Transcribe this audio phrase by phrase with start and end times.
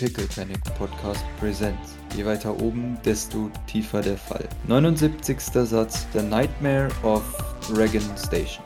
[0.00, 1.94] Pickle Panic Podcast Presents.
[2.16, 4.48] Je weiter oben, desto tiefer der Fall.
[4.66, 5.38] 79.
[5.66, 7.22] Satz The Nightmare of
[7.76, 8.64] Reagan Station.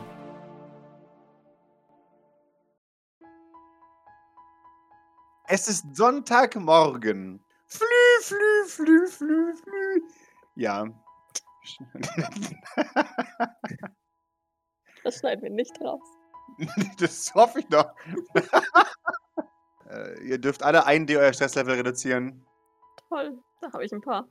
[5.49, 7.41] Es ist Sonntagmorgen.
[7.67, 7.85] Flü,
[8.21, 10.01] flü, flü, flü, flü.
[10.55, 10.85] Ja.
[15.03, 15.99] Das schneiden wir nicht raus.
[16.97, 17.93] das hoffe ich doch.
[19.89, 22.45] äh, ihr dürft alle ein D euer Stresslevel reduzieren.
[23.09, 24.27] Toll, da habe ich ein paar.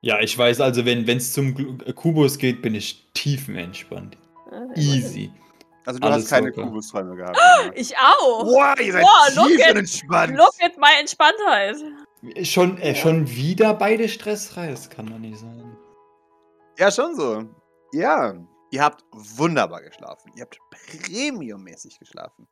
[0.00, 4.16] Ja, ich weiß also, wenn es zum Gl- äh, Kubus geht, bin ich tiefenentspannt.
[4.50, 4.80] Äh.
[4.80, 5.32] Easy.
[5.84, 6.62] Also du Alles hast keine locker.
[6.62, 7.36] Kubusträume gehabt.
[7.36, 7.76] oder?
[7.76, 8.44] Ich auch.
[8.44, 10.36] Boah, ihr seid Boah, look tief at- und entspannt.
[10.36, 11.76] Look at my Entspanntheit.
[12.46, 15.76] Schon, äh, schon wieder beide stressfrei, das kann doch nicht sein.
[16.78, 17.44] Ja, schon so.
[17.92, 18.34] Ja.
[18.70, 20.30] Ihr habt wunderbar geschlafen.
[20.36, 22.46] Ihr habt premiummäßig geschlafen.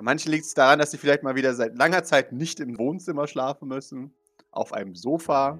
[0.00, 2.78] Bei manchen liegt es daran, dass sie vielleicht mal wieder seit langer Zeit nicht im
[2.78, 4.14] Wohnzimmer schlafen müssen.
[4.50, 5.58] Auf einem Sofa.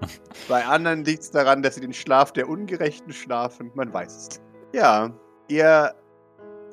[0.48, 3.70] Bei anderen liegt es daran, dass sie den Schlaf der Ungerechten schlafen.
[3.74, 4.28] Man weiß es.
[4.28, 4.40] nicht.
[4.72, 5.12] Ja,
[5.48, 5.94] ihr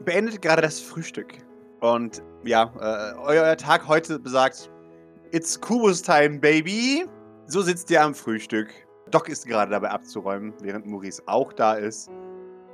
[0.05, 1.33] beendet gerade das Frühstück.
[1.81, 4.71] Und ja, äh, euer Tag heute besagt,
[5.33, 7.05] It's Kubus Time, Baby.
[7.47, 8.69] So sitzt ihr am Frühstück.
[9.11, 12.09] Doc ist gerade dabei abzuräumen, während Maurice auch da ist.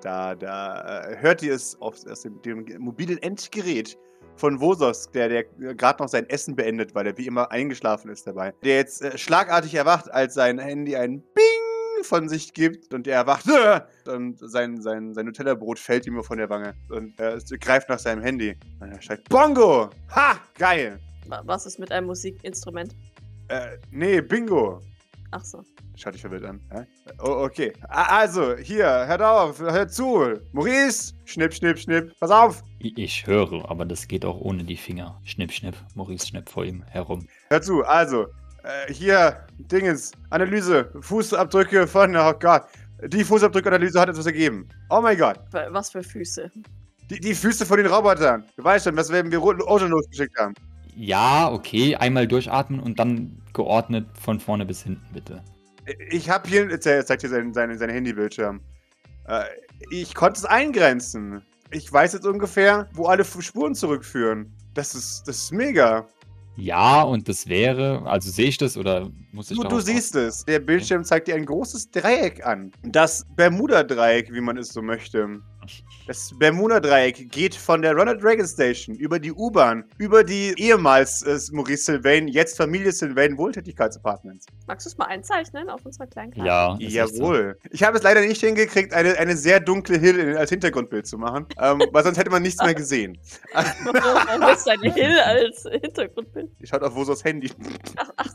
[0.04, 3.98] Da, da äh, hört ihr es aus, aus dem, dem mobilen Endgerät
[4.36, 5.44] von Vosos, der, der
[5.76, 8.54] gerade noch sein Essen beendet, weil er wie immer eingeschlafen ist dabei.
[8.64, 13.16] Der jetzt äh, schlagartig erwacht, als sein Handy ein Bing von sich gibt und er
[13.16, 13.80] erwacht äh,
[14.12, 18.00] und sein, sein, sein Nutella-Brot fällt ihm nur von der Wange und er greift nach
[18.00, 18.58] seinem Handy.
[18.82, 19.90] Und er schreit, Bongo!
[20.14, 20.38] Ha!
[20.58, 21.00] Geil!
[21.28, 22.94] Wa- Was ist mit einem Musikinstrument?
[23.48, 24.82] Äh, nee, Bingo!
[25.32, 25.64] Ach so.
[25.96, 26.60] Schaut dich verwirrt an.
[27.22, 27.72] Oh, okay.
[27.88, 30.40] A- Also, hier, hört auf, hört zu.
[30.52, 32.14] Maurice, schnipp, schnipp, schnipp.
[32.20, 32.64] Pass auf.
[32.80, 35.20] Ich höre, aber das geht auch ohne die Finger.
[35.24, 35.76] Schnipp, schnipp.
[35.96, 37.28] Maurice schnippt vor ihm herum.
[37.50, 37.84] Hört zu.
[37.84, 38.24] Also,
[38.64, 42.64] äh, hier, Dingens, Analyse, Fußabdrücke von, oh Gott.
[43.08, 44.68] Die Fußabdrückanalyse hat etwas ergeben.
[44.90, 45.40] Oh mein Gott.
[45.52, 46.50] Wa- Was für Füße?
[47.10, 48.46] Die, die Füße von den Robotern.
[48.56, 50.54] Du weißt schon, was wir wir Ocean losgeschickt haben.
[50.96, 51.96] Ja, okay.
[51.98, 55.44] Einmal durchatmen und dann geordnet von vorne bis hinten, bitte.
[56.10, 58.62] Ich habe hier, er zeigt hier seinen, seinen, seinen Handybildschirm.
[59.28, 59.44] Äh,
[59.92, 61.42] ich konnte es eingrenzen.
[61.72, 64.54] Ich weiß jetzt ungefähr, wo alle Spuren zurückführen.
[64.74, 66.08] Das ist, das ist mega.
[66.56, 70.46] Ja, und das wäre, also sehe ich das oder muss ich Du, du siehst es.
[70.46, 72.72] Der Bildschirm zeigt dir ein großes Dreieck an.
[72.84, 75.42] Das Bermuda-Dreieck, wie man es so möchte.
[76.06, 81.40] Das Bermuda-Dreieck geht von der Ronald Reagan Station über die U-Bahn, über die ehemals äh,
[81.54, 84.48] Maurice Sylvain, jetzt Familie Sylvain Wohltätigkeitsapartments.
[84.68, 86.46] Magst du es mal einzeichnen auf unserer kleinen Karte?
[86.46, 87.24] Ja, echt so.
[87.24, 87.58] Jawohl.
[87.72, 91.18] Ich habe es leider nicht hingekriegt, eine, eine sehr dunkle Hill in, als Hintergrundbild zu
[91.18, 93.18] machen, ähm, weil sonst hätte man nichts mehr gesehen.
[93.54, 96.52] Warum ist deine Hill als Hintergrundbild?
[96.60, 97.50] Ich schaut auf Wosos Handy.
[97.96, 98.28] Ach, ach.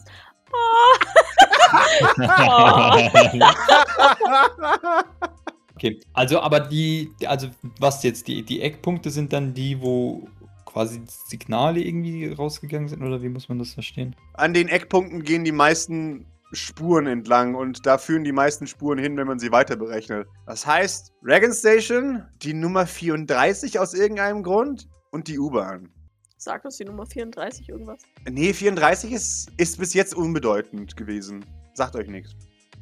[5.78, 10.28] Okay, also aber die, also was jetzt, die, die Eckpunkte sind dann die, wo
[10.66, 14.16] quasi Signale irgendwie rausgegangen sind oder wie muss man das verstehen?
[14.34, 19.16] An den Eckpunkten gehen die meisten Spuren entlang und da führen die meisten Spuren hin,
[19.16, 20.26] wenn man sie weiter berechnet.
[20.46, 25.88] Das heißt, Reagan Station, die Nummer 34 aus irgendeinem Grund und die U-Bahn.
[26.38, 28.02] Sag uns die Nummer 34 irgendwas.
[28.28, 31.44] Nee, 34 ist, ist bis jetzt unbedeutend gewesen.
[31.74, 32.34] Sagt euch nichts.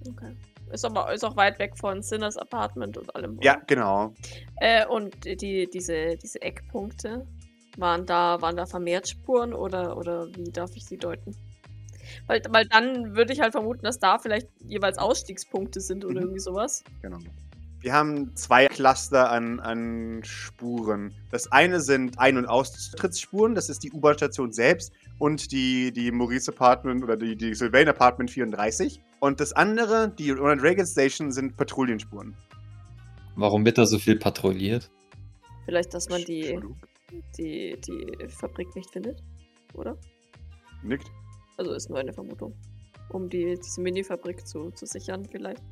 [0.08, 0.34] Okay.
[0.72, 3.38] Ist aber ist auch weit weg von Sinners Apartment und allem.
[3.40, 4.12] Ja, genau.
[4.56, 7.26] Äh, und die, diese, diese Eckpunkte,
[7.76, 11.36] waren da, waren da vermehrt Spuren oder, oder wie darf ich sie deuten?
[12.26, 16.20] Weil, weil dann würde ich halt vermuten, dass da vielleicht jeweils Ausstiegspunkte sind oder Mhm.
[16.22, 16.82] irgendwie sowas.
[17.02, 17.18] genau.
[17.80, 21.14] Wir haben zwei Cluster an, an Spuren.
[21.30, 26.50] Das eine sind Ein- und Austrittsspuren, das ist die U-Bahn-Station selbst und die, die Maurice
[26.50, 29.00] Apartment oder die, die Sylvain Apartment 34.
[29.20, 32.36] Und das andere, die Ronald Reagan Station, sind Patrouillenspuren.
[33.36, 34.90] Warum wird da so viel patrouilliert?
[35.66, 36.58] Vielleicht, dass man die,
[37.38, 39.22] die, die Fabrik nicht findet,
[39.74, 39.96] oder?
[40.82, 41.10] Nickt.
[41.56, 42.54] Also ist nur eine Vermutung.
[43.10, 45.62] Um die, diese Mini-Fabrik zu, zu sichern, vielleicht.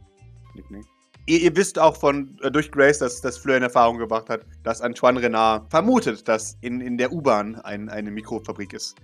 [0.54, 0.84] Nick, nick.
[1.26, 4.42] Ihr, ihr wisst auch von äh, durch Grace, dass, dass Fleur in Erfahrung gebracht hat,
[4.62, 8.96] dass Antoine Renard vermutet, dass in, in der U-Bahn ein, eine Mikrofabrik ist,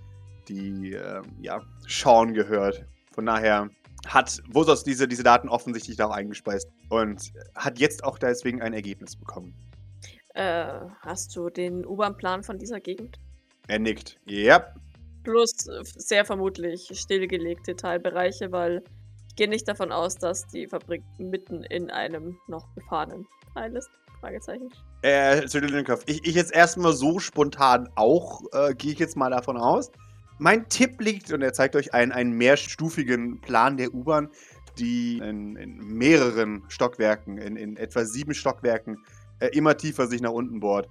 [0.47, 2.85] die ähm, ja, Sean gehört.
[3.13, 3.69] Von daher
[4.07, 8.73] hat Vosos diese, diese Daten offensichtlich da auch eingespeist und hat jetzt auch deswegen ein
[8.73, 9.53] Ergebnis bekommen.
[10.33, 10.65] Äh,
[11.01, 13.19] hast du den U-Bahn-Plan von dieser Gegend?
[13.67, 14.19] Er nickt.
[14.25, 14.73] Ja,
[15.23, 18.83] Plus äh, sehr vermutlich stillgelegte Teilbereiche, weil
[19.31, 23.89] ich gehe nicht davon aus, dass die Fabrik mitten in einem noch befahrenen Teil ist.
[24.19, 24.69] Fragezeichen.
[25.49, 26.03] schüttelt den Kopf.
[26.05, 29.89] Ich, ich jetzt erstmal so spontan auch, äh, gehe ich jetzt mal davon aus.
[30.37, 34.27] Mein Tipp liegt, und er zeigt euch einen, einen mehrstufigen Plan der U-Bahn,
[34.77, 38.97] die in, in mehreren Stockwerken, in, in etwa sieben Stockwerken,
[39.39, 40.89] äh, immer tiefer sich nach unten bohrt.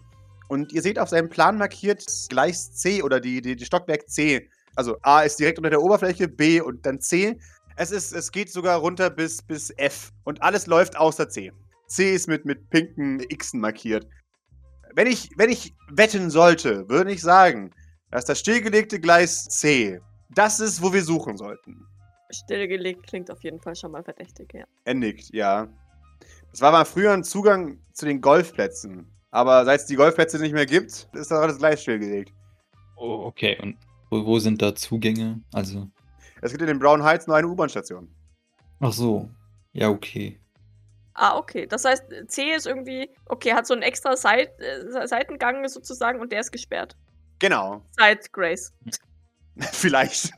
[0.49, 4.49] Und ihr seht auf seinem Plan markiert Gleis C oder die, die, die Stockwerk C.
[4.77, 7.39] Also A ist direkt unter der Oberfläche, B und dann C.
[7.81, 10.13] Es, ist, es geht sogar runter bis, bis F.
[10.25, 11.51] Und alles läuft außer C.
[11.87, 14.07] C ist mit, mit pinken Xen markiert.
[14.95, 17.71] Wenn ich, wenn ich wetten sollte, würde ich sagen,
[18.11, 19.99] dass das stillgelegte Gleis C
[20.35, 21.87] das ist, wo wir suchen sollten.
[22.29, 24.65] Stillgelegt klingt auf jeden Fall schon mal verdächtig, ja.
[24.85, 25.67] Er nickt, ja.
[26.51, 29.11] Das war mal früher ein Zugang zu den Golfplätzen.
[29.31, 32.35] Aber seit es die Golfplätze nicht mehr gibt, ist das alles gleich stillgelegt.
[32.99, 33.59] Oh, okay.
[33.63, 33.79] Und
[34.11, 35.41] wo, wo sind da Zugänge?
[35.55, 35.89] Also.
[36.43, 38.09] Es gibt in den Brown Heights nur eine U-Bahn-Station.
[38.81, 39.29] Ach so.
[39.73, 40.39] Ja, okay.
[41.15, 41.67] Ah, okay.
[41.67, 46.33] Das heißt, C ist irgendwie, okay, hat so einen extra Seit äh, Seitengang sozusagen und
[46.33, 46.97] der ist gesperrt.
[47.41, 47.83] Genau.
[47.99, 48.73] Seit Grace.
[49.73, 50.33] Vielleicht.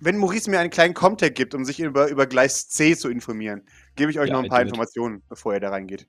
[0.00, 3.64] Wenn Maurice mir einen kleinen Comtech gibt, um sich über, über Gleis C zu informieren,
[3.96, 4.62] gebe ich euch Ja, noch ein paar.
[4.62, 6.06] Informationen, bevor ihr da reingeht.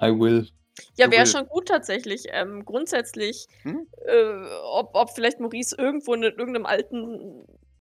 [0.00, 0.48] I will.
[0.96, 2.24] Ja, wäre schon gut tatsächlich.
[2.30, 3.86] Ähm, grundsätzlich, Hm?
[4.06, 7.44] äh, ob, ob vielleicht Maurice irgendwo in irgendeinem alten,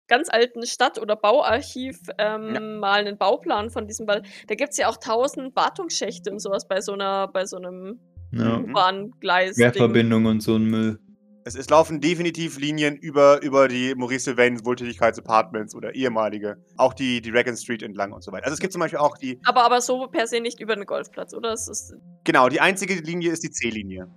[0.07, 2.59] ganz alten Stadt- oder Bauarchiv ähm, Ja.
[2.59, 6.67] mal einen Bauplan von diesem, weil da gibt es ja auch tausend Wartungsschächte und sowas
[6.67, 7.99] bei so einer, bei so einem
[8.31, 8.59] Ja.
[8.59, 8.69] Mhm.
[8.71, 9.55] U-Bahn-Gleis.
[9.55, 10.99] Querverbindung und so ein Müll.
[11.47, 16.57] Es, es laufen definitiv Linien über, über die Maurice Sylvain Wohltätigkeitsapartments oder ehemalige.
[16.75, 18.45] Auch die, die Reagan Street entlang und so weiter.
[18.45, 20.85] Also es gibt zum Beispiel auch die, Aber, aber so per se nicht über den
[20.85, 21.53] Golfplatz, oder?
[21.53, 21.93] Es ist,
[22.23, 24.07] genau, die einzige Linie ist die C-Linie.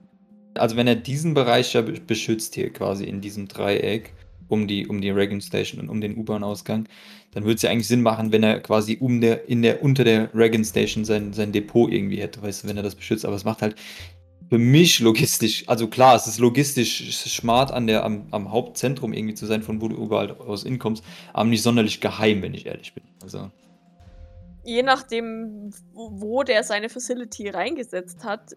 [0.54, 4.14] Also wenn er diesen Bereich ja be- beschützt hier quasi in diesem Dreieck
[4.48, 6.88] um die, um die Reagan Station und um den U-Bahn-Ausgang,
[7.32, 10.04] dann würde es ja eigentlich Sinn machen, wenn er quasi um der, in der, unter
[10.04, 13.24] der Reagan Station sein, sein Depot irgendwie hätte, weißt du, wenn er das beschützt.
[13.24, 13.76] Aber es macht halt
[14.48, 19.34] für mich logistisch, also klar, es ist logistisch smart an der, am, am Hauptzentrum irgendwie
[19.34, 21.04] zu sein, von wo du überall aus inkommst,
[21.34, 23.04] aber nicht sonderlich geheim, wenn ich ehrlich bin.
[23.22, 23.50] Also.
[24.64, 28.54] je nachdem, wo der seine Facility reingesetzt hat,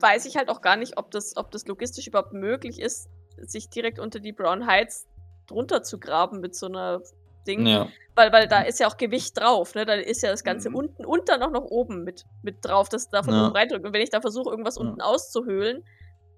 [0.00, 3.70] weiß ich halt auch gar nicht, ob das, ob das logistisch überhaupt möglich ist, sich
[3.70, 5.06] direkt unter die Brown Heights
[5.46, 7.02] drunter zu graben mit so einer
[7.46, 7.66] Ding.
[7.66, 7.88] Ja.
[8.14, 9.84] Weil, weil da ist ja auch Gewicht drauf, ne?
[9.84, 10.76] Da ist ja das Ganze Mhm.
[10.76, 13.46] unten und dann auch noch oben mit, mit drauf, das da von Ja.
[13.46, 13.84] oben reindrückt.
[13.84, 14.82] Und wenn ich da versuche, irgendwas Ja.
[14.82, 15.84] unten auszuhöhlen,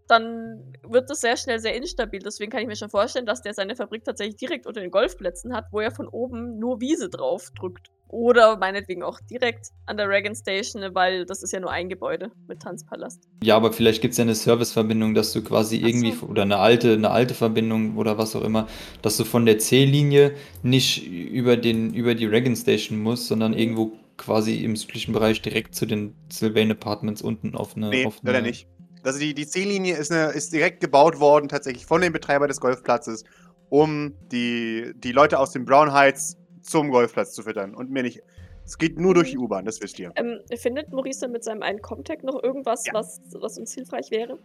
[0.09, 2.21] dann wird das sehr schnell sehr instabil.
[2.21, 5.55] Deswegen kann ich mir schon vorstellen, dass der seine Fabrik tatsächlich direkt unter den Golfplätzen
[5.55, 7.91] hat, wo er von oben nur Wiese drauf drückt.
[8.09, 12.31] Oder meinetwegen auch direkt an der Reagan Station, weil das ist ja nur ein Gebäude
[12.47, 13.21] mit Tanzpalast.
[13.43, 16.27] Ja, aber vielleicht gibt es ja eine Serviceverbindung, dass du quasi Ach irgendwie, so.
[16.27, 18.69] oder eine alte, eine alte Verbindung oder was auch immer,
[19.03, 23.93] dass du von der C-Linie nicht über, den, über die Reagan Station musst, sondern irgendwo
[24.17, 27.91] quasi im südlichen Bereich direkt zu den Sylvain Apartments unten auf eine.
[27.91, 28.69] Nee, auf leider eine nicht.
[29.03, 32.61] Also die, die C-Linie ist, eine, ist direkt gebaut worden, tatsächlich von dem Betreiber des
[32.61, 33.25] Golfplatzes,
[33.69, 38.23] um die, die Leute aus den Brown Heights zum Golfplatz zu füttern und mehr nicht.
[38.65, 40.13] Es geht nur durch die U-Bahn, das wisst ihr.
[40.17, 42.95] Ähm, findet Maurice dann mit seinem einen Comtech noch irgendwas, Ja.
[42.95, 44.39] was, was uns hilfreich wäre?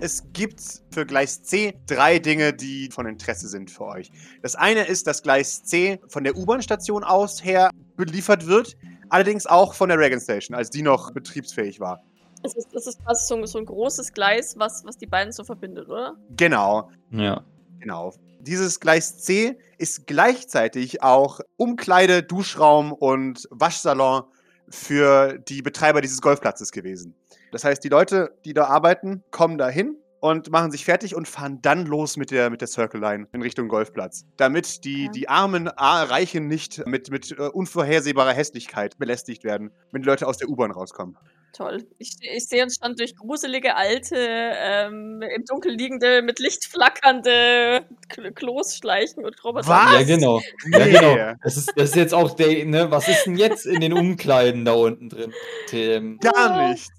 [0.00, 0.60] Es gibt
[0.90, 4.10] für Gleis C drei Dinge, die von Interesse sind für euch.
[4.42, 8.76] Das eine ist, dass Gleis C von der U-Bahn-Station aus her beliefert wird,
[9.08, 12.02] allerdings auch von der Reagan Station, als die noch betriebsfähig war.
[12.42, 15.32] Es ist, es ist quasi so, ein- so ein großes Gleis, was, was die beiden
[15.32, 16.14] so verbindet, oder?
[16.36, 17.42] Genau, Ja.
[17.80, 18.12] genau.
[18.40, 24.22] Dieses Gleis C ist gleichzeitig auch Umkleide, Duschraum und Waschsalon
[24.68, 27.14] für die Betreiber dieses Golfplatzes gewesen.
[27.52, 31.26] Das heißt, die Leute, die da arbeiten, kommen da hin und machen sich fertig und
[31.28, 34.24] fahren dann los mit der, mit der Circle Line in Richtung Golfplatz.
[34.36, 35.10] Damit die, Ja.
[35.12, 40.36] die armen Reichen nicht mit, mit äh, unvorhersehbarer Hässlichkeit belästigt werden, wenn die Leute aus
[40.36, 41.16] der U-Bahn rauskommen.
[41.52, 41.86] Toll.
[41.98, 47.86] Ich, ich sehe uns schon durch gruselige, alte, ähm, im Dunkeln liegende, mit Licht flackernde
[48.08, 49.66] Kl Klos schleichen und Roboter.
[49.66, 49.92] Was?
[49.92, 50.40] Ja, genau.
[50.70, 51.34] Ja, genau.
[51.42, 54.64] Das ist, das ist jetzt auch der, ne, was ist denn jetzt in den Umkleiden
[54.64, 55.32] da unten drin?
[55.66, 56.18] Tim.
[56.18, 56.90] Gar nicht.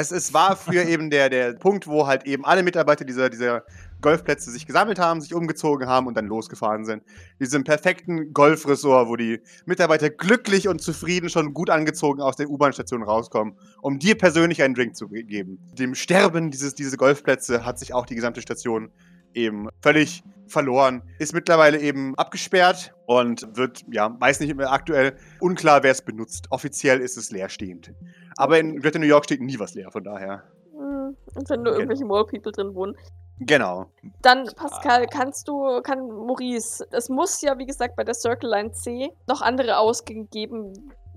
[0.00, 3.64] Es, es war früher eben der, der Punkt, wo halt eben alle Mitarbeiter dieser, dieser
[4.00, 7.02] Golfplätze sich gesammelt haben, sich umgezogen haben und dann losgefahren sind.
[7.38, 13.02] Diesem perfekten Golfresort, wo die Mitarbeiter glücklich und zufrieden schon gut angezogen aus der U-Bahn-Station
[13.02, 15.58] rauskommen, um dir persönlich einen Drink zu ge- geben.
[15.74, 18.90] Dem Sterben dieses, diese Golfplätze hat sich auch die gesamte Station
[19.34, 21.02] eben völlig verloren.
[21.18, 26.46] Ist mittlerweile eben abgesperrt und wird, ja, weiß nicht mehr aktuell, unklar, wer es benutzt.
[26.50, 27.92] Offiziell ist es leerstehend.
[28.36, 30.42] Aber in Greater New York steht nie was leer, von daher.
[30.72, 32.96] Hm, Und wenn nur irgendwelche Mole People drin wohnen.
[33.42, 33.86] Genau.
[34.22, 38.72] Dann, Pascal, kannst du, kann Maurice, es muss ja, wie gesagt, bei der Circle Line
[38.72, 40.72] C noch andere Ausgänge geben,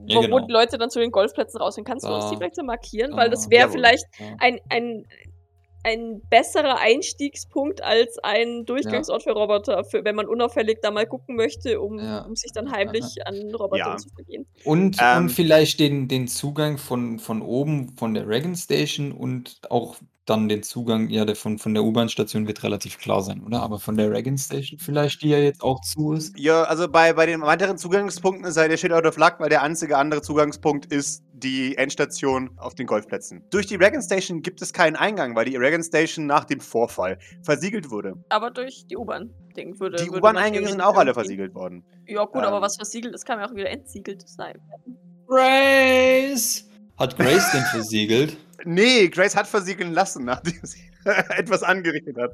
[0.06, 0.40] Ja, wo, genau.
[0.40, 1.84] die Leute dann zu den Golfplätzen rausgehen.
[1.86, 3.12] Kannst du uns Da- die vielleicht so markieren?
[3.12, 4.28] da- Weil das wäre vielleicht Ja.
[4.40, 5.06] ein, ein
[5.84, 11.36] ein besserer Einstiegspunkt als ein Durchgangsort für Roboter, für, wenn man unauffällig da mal gucken
[11.36, 12.22] möchte, um, Ja.
[12.22, 13.98] um sich dann heimlich an Robotern Ja.
[13.98, 14.46] zu vergehen.
[14.64, 15.24] Und, Ähm.
[15.24, 20.48] und vielleicht den, den Zugang von, von oben von der Reagan Station und auch dann
[20.48, 23.62] den Zugang, ja, der von, von der U-Bahn-Station wird relativ klar sein, oder?
[23.62, 26.40] Aber von der Reagan Station vielleicht, die ja jetzt auch zu ist.
[26.40, 29.50] Ja, also bei, bei den weiteren Zugangspunkten ist ja der Shit out of luck, weil
[29.50, 33.44] der einzige andere Zugangspunkt ist die Endstation auf den Golfplätzen.
[33.50, 37.20] Durch die Reagan Station gibt es keinen Eingang, weil die Reagan Station nach dem Vorfall
[37.44, 38.14] versiegelt wurde.
[38.30, 40.04] Aber durch die U-Bahn-Ding würde.
[40.04, 41.84] Die U-Bahn-Eingänge sind auch alle versiegelt worden.
[42.08, 42.64] Ja, gut, aber Ähm.
[42.64, 44.60] was versiegelt ist, kann ja auch wieder entsiegelt sein.
[45.28, 46.66] Grace!
[46.98, 48.38] Hat Grace denn versiegelt?
[48.66, 50.80] Nee, Grace hat versiegeln lassen, nachdem sie
[51.38, 52.32] etwas angerichtet hat.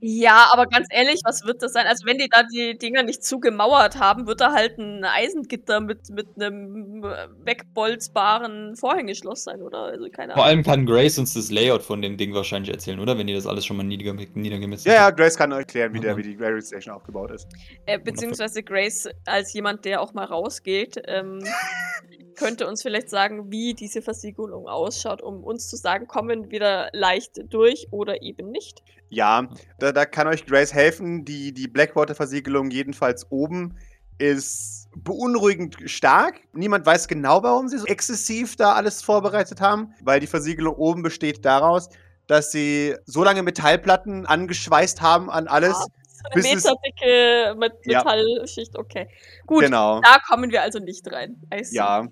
[0.00, 1.86] Ja, aber ganz ehrlich, was wird das sein?
[1.86, 6.10] Also, wenn die da die Dinger nicht zugemauert haben, wird da halt ein Eisengitter mit,
[6.10, 7.02] mit einem
[7.44, 9.84] wegbolzbaren Vorhängeschloss sein, oder?
[9.84, 10.56] Also, keine Vor Ahnung.
[10.56, 13.16] allem kann Grace uns das Layout von dem Ding wahrscheinlich erzählen, oder?
[13.18, 15.10] Wenn die das alles schon mal nieder, niedergemessen Ja, ja.
[15.10, 16.24] Grace kann euch erklären, wie, der, Okay.
[16.24, 17.48] wie die Reagan Station aufgebaut ist.
[17.86, 21.38] Äh, beziehungsweise Grace, als jemand, der auch mal rausgeht, ähm,
[22.34, 26.90] könnte uns vielleicht sagen, wie diese Versiegelung ausschaut, um uns zu sagen, kommen wir wieder
[26.92, 28.82] leicht durch oder eben nicht.
[29.08, 29.48] Ja,
[29.78, 31.24] da, da kann euch Grace helfen.
[31.24, 33.76] Die, die Blackwater-Versiegelung, jedenfalls oben,
[34.18, 36.40] ist beunruhigend stark.
[36.52, 41.02] Niemand weiß genau, warum sie so exzessiv da alles vorbereitet haben, weil die Versiegelung oben
[41.02, 41.88] besteht daraus,
[42.26, 45.74] dass sie so lange Metallplatten angeschweißt haben an alles.
[45.74, 47.98] Ah, so eine meterdicke Met Ja.
[47.98, 49.08] Metallschicht, okay.
[49.46, 50.00] Gut, Genau.
[50.00, 51.42] da kommen wir also nicht rein.
[51.70, 52.06] Ja,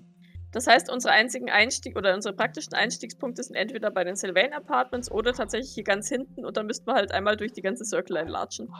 [0.53, 5.11] Das heißt, unsere einzigen Einstieg oder unsere praktischen Einstiegspunkte sind entweder bei den Sylvain Apartments
[5.11, 8.17] oder tatsächlich hier ganz hinten und dann müssten wir halt einmal durch die ganze Circle
[8.17, 8.71] Line latschen.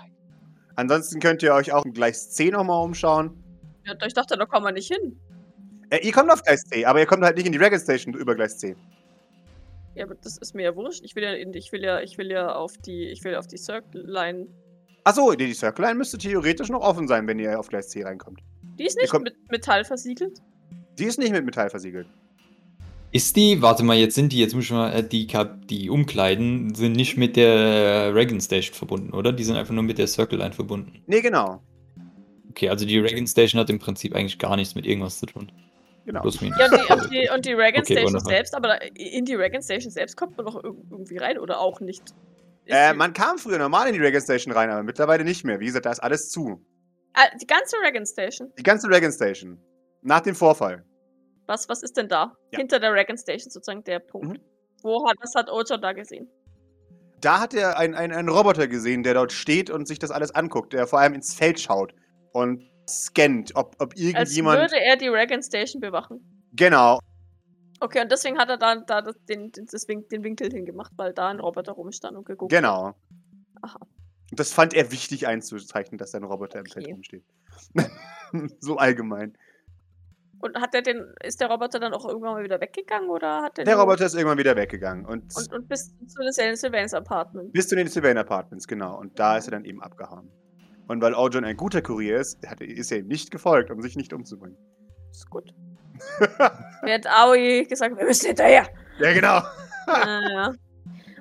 [0.75, 3.44] ansonsten könnt ihr euch auch im Gleis C nochmal umschauen.
[3.86, 5.20] Ja, ich dachte, da kommen wir nicht hin.
[5.89, 8.13] Äh, ihr kommt auf Gleis C, aber ihr kommt halt nicht in die Reagan Station
[8.13, 8.75] über Gleis C.
[9.96, 11.03] Ja, aber das ist mir ja wurscht.
[11.03, 13.48] Ich will ja, in, ich will ja, ich will ja auf die, ich will auf
[13.48, 14.48] die Circle Line.
[15.03, 18.42] Achso, die, Circle Line müsste theoretisch noch offen sein, wenn ihr auf Gleis C reinkommt.
[18.77, 20.39] Die ist nicht mit Metall versiegelt.
[21.00, 22.07] Die ist nicht mit Metall versiegelt.
[23.12, 25.27] Ist die, warte mal, jetzt sind die, jetzt muss ich mal, äh, die,
[25.69, 29.31] die Umkleiden sind nicht mit der Reagan Station verbunden, oder?
[29.31, 31.03] Die sind einfach nur mit der Circle Line verbunden.
[31.05, 31.62] Nee, genau.
[32.50, 35.51] Okay, also die Reagan Station hat im Prinzip eigentlich gar nichts mit irgendwas zu tun.
[36.05, 36.21] genau.
[36.21, 36.57] Plus minus.
[36.59, 39.62] Ja, und die, und die, und die Reagan Okay, Station selbst, aber in die Reagan
[39.62, 42.03] Station selbst kommt man doch irg- irgendwie rein oder auch nicht.
[42.65, 45.59] Äh, man kam früher normal in die Reagan Station rein, aber mittlerweile nicht mehr.
[45.59, 46.63] Wie gesagt, da ist alles zu.
[47.13, 48.50] ah, die ganze Reagan Station.
[48.57, 49.59] Die ganze Reagan Station.
[50.03, 50.86] Nach dem Vorfall.
[51.48, 52.36] Was, was ist denn da?
[52.51, 52.60] Ja.
[52.60, 54.38] Hinter der Reagan Station sozusagen der Punkt.
[54.38, 54.43] Mhm.
[54.81, 56.29] Wo hat, was hat Ocho da gesehen?
[57.22, 60.31] Da hat er einen, einen, einen Roboter gesehen, der dort steht und sich das alles
[60.36, 61.93] anguckt, der vor allem ins Feld schaut
[62.33, 64.60] und scannt, ob, ob Als irgendjemand.
[64.60, 66.19] würde er die Reagan Station bewachen.
[66.53, 67.00] Genau.
[67.79, 71.29] Okay, und deswegen hat er da, da das, den, den, den Winkel hingemacht, weil da
[71.29, 72.60] ein Roboter rumstand und geguckt hat.
[72.60, 72.93] Genau.
[73.62, 73.79] Aha.
[74.31, 76.93] Und das fand er wichtig einzuzeichnen, dass da ein Roboter im Feld Okay.
[76.93, 77.24] rumsteht.
[78.60, 79.38] so allgemein.
[80.43, 83.57] Und hat der den, ist der Roboter dann auch irgendwann mal wieder weggegangen oder hat
[83.57, 85.05] der Der Roboter ist irgendwann wieder weggegangen.
[85.05, 87.53] Und, und, und bis zu den Sylvains Apartment.
[87.53, 89.00] bis zu den Sylvain Apartments, genau.
[89.00, 90.29] Und da ist er dann eben abgehauen.
[90.89, 93.81] Und weil Ojon ein guter Kurier ist, hat, er- ist er ihm nicht gefolgt, um
[93.81, 94.57] sich nicht umzubringen.
[95.12, 95.53] Ist gut.
[96.81, 98.67] Während Aoi gesagt, hat, wir müssen hinterher.
[99.00, 99.41] ja, genau.
[99.88, 100.53] ja, ja.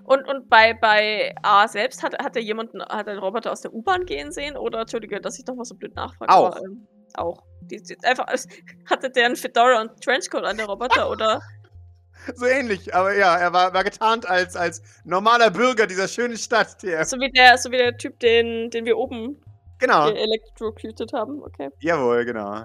[0.05, 3.61] Und, und bei, bei A selbst hat, hat er jemanden, hat er einen Roboter aus
[3.61, 4.57] der U-Bahn gehen sehen?
[4.57, 6.33] Oder, Entschuldige, dass ich noch mal so blöd nachfrage.
[6.33, 6.57] Auch.
[6.57, 7.43] Aber, ähm, auch.
[7.63, 8.27] Die, die, einfach,
[8.91, 11.11] hatte der einen Fedora und Trenchcoat an der Roboter?
[11.11, 11.41] oder?
[12.37, 16.81] So ähnlich, aber ja, er war, war getarnt als, als normaler Bürger dieser schönen Stadt.
[16.85, 19.43] Der, So wie der, so wie der Typ, den, den wir oben
[19.81, 21.71] genau, electrocuted haben, okay.
[21.81, 22.65] jawohl, genau.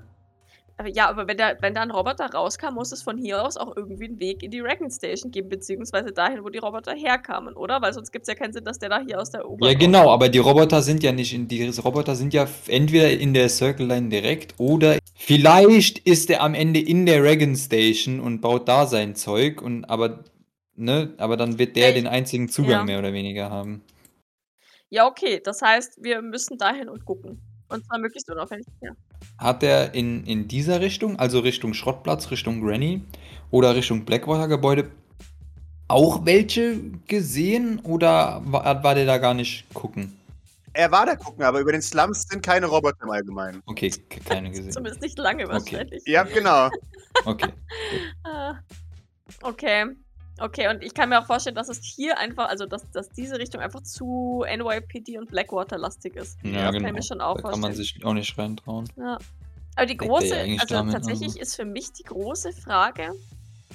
[0.86, 3.76] Ja, aber wenn, der, wenn da ein Roboter rauskam, muss es von hier aus auch
[3.76, 7.82] irgendwie einen Weg in die Reagan Station geben, beziehungsweise dahin, wo die Roboter herkamen, oder?
[7.82, 9.76] Weil sonst gibt es ja keinen Sinn, dass der da hier aus der U-Bahn Ja,
[9.78, 13.50] genau, aber die Roboter sind ja nicht in, die Roboter sind ja entweder in der
[13.50, 18.68] Circle Line direkt oder vielleicht ist er am Ende in der Reagan Station und baut
[18.68, 20.26] da sein Zeug und aber,
[20.76, 22.84] ne, aber dann wird der ich- den einzigen Zugang ja.
[22.84, 23.82] mehr oder weniger haben.
[24.90, 25.42] Ja, okay.
[25.44, 27.42] Das heißt, wir müssen dahin und gucken.
[27.68, 28.66] Und zwar möglichst unauffällig.
[28.82, 28.92] Ja.
[29.38, 33.02] Hat er in, in dieser Richtung, also Richtung Schrottplatz, Richtung Granny
[33.52, 34.90] oder Richtung Blackwater-Gebäude,
[35.88, 40.18] auch welche gesehen oder war, war der da gar nicht gucken?
[40.74, 43.64] Er war da gucken, aber über den Slums sind keine Roboter im Allgemeinen.
[43.66, 44.72] Okay, ke- keine gesehen.
[44.74, 46.04] Zumindest nicht lange wahrscheinlich.
[46.06, 46.70] Ja, genau.
[47.26, 47.50] Okay.
[48.24, 48.56] Ah,
[49.42, 49.86] okay.
[50.40, 53.40] Okay, und ich kann mir auch vorstellen, dass es hier einfach, also dass, dass diese
[53.40, 56.38] Richtung einfach zu NYPD und Blackwater-lastig ist.
[56.44, 56.88] Ja, das kann genau.
[56.90, 57.62] ich mir schon auch Da kann vorstellen.
[57.62, 58.88] man sich auch nicht reintrauen.
[58.98, 59.18] Ja.
[59.76, 63.14] Aber die große, also tatsächlich aber- ist für mich die große Frage,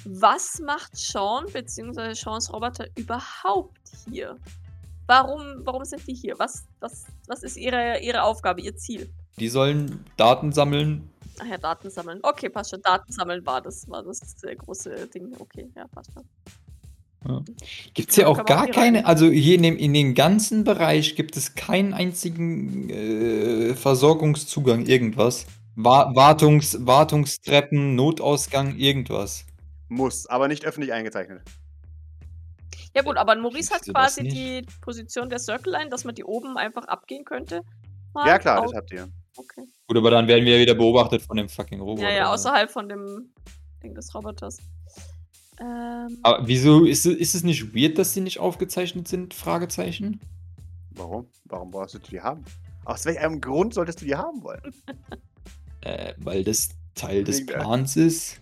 [0.05, 2.13] Was macht Sean bzw.
[2.13, 3.77] Seans Roboter überhaupt
[4.09, 4.37] hier?
[5.05, 6.37] Warum, warum sind die hier?
[6.39, 9.09] Was, was, was ist ihre, ihre Aufgabe, ihr Ziel?
[9.37, 11.09] Die sollen Daten sammeln.
[11.39, 12.19] Ach ja, Daten sammeln.
[12.23, 12.81] Okay, passt schon.
[12.81, 15.33] Daten sammeln war das, war das äh, große Ding.
[15.39, 16.23] Okay, ja, passt schon.
[17.93, 19.05] Gibt es ja Ja, auch gar auch keine, rein.
[19.05, 25.45] also hier in dem, in dem ganzen Bereich gibt es keinen einzigen äh, Versorgungszugang, irgendwas.
[25.75, 29.45] Wa Wartungs Wartungstreppen, Notausgang, irgendwas.
[29.87, 31.41] Muss, aber nicht öffentlich eingezeichnet.
[32.95, 36.57] Ja gut, aber Maurice hat quasi die Position der Circle Line, dass man die oben
[36.57, 37.55] einfach abgehen könnte.
[37.55, 37.61] Ja,
[38.13, 39.07] Mal klar, au- das habt ihr.
[39.35, 39.65] Okay.
[39.87, 42.09] Gut, aber dann werden wir wieder beobachtet von dem fucking Roboter.
[42.09, 43.33] Ja, ja, außerhalb von dem
[43.81, 44.57] Ding des Roboters.
[45.59, 49.33] Ähm, Aber wieso ist, es- ist es nicht weird, dass sie nicht aufgezeichnet sind?
[49.33, 50.19] Fragezeichen.
[50.91, 51.27] Warum?
[51.45, 52.43] Warum brauchst du die haben?
[52.85, 54.73] Aus welchem Grund solltest du die haben wollen?
[55.85, 58.39] Äh, weil das Teil des Plans ist.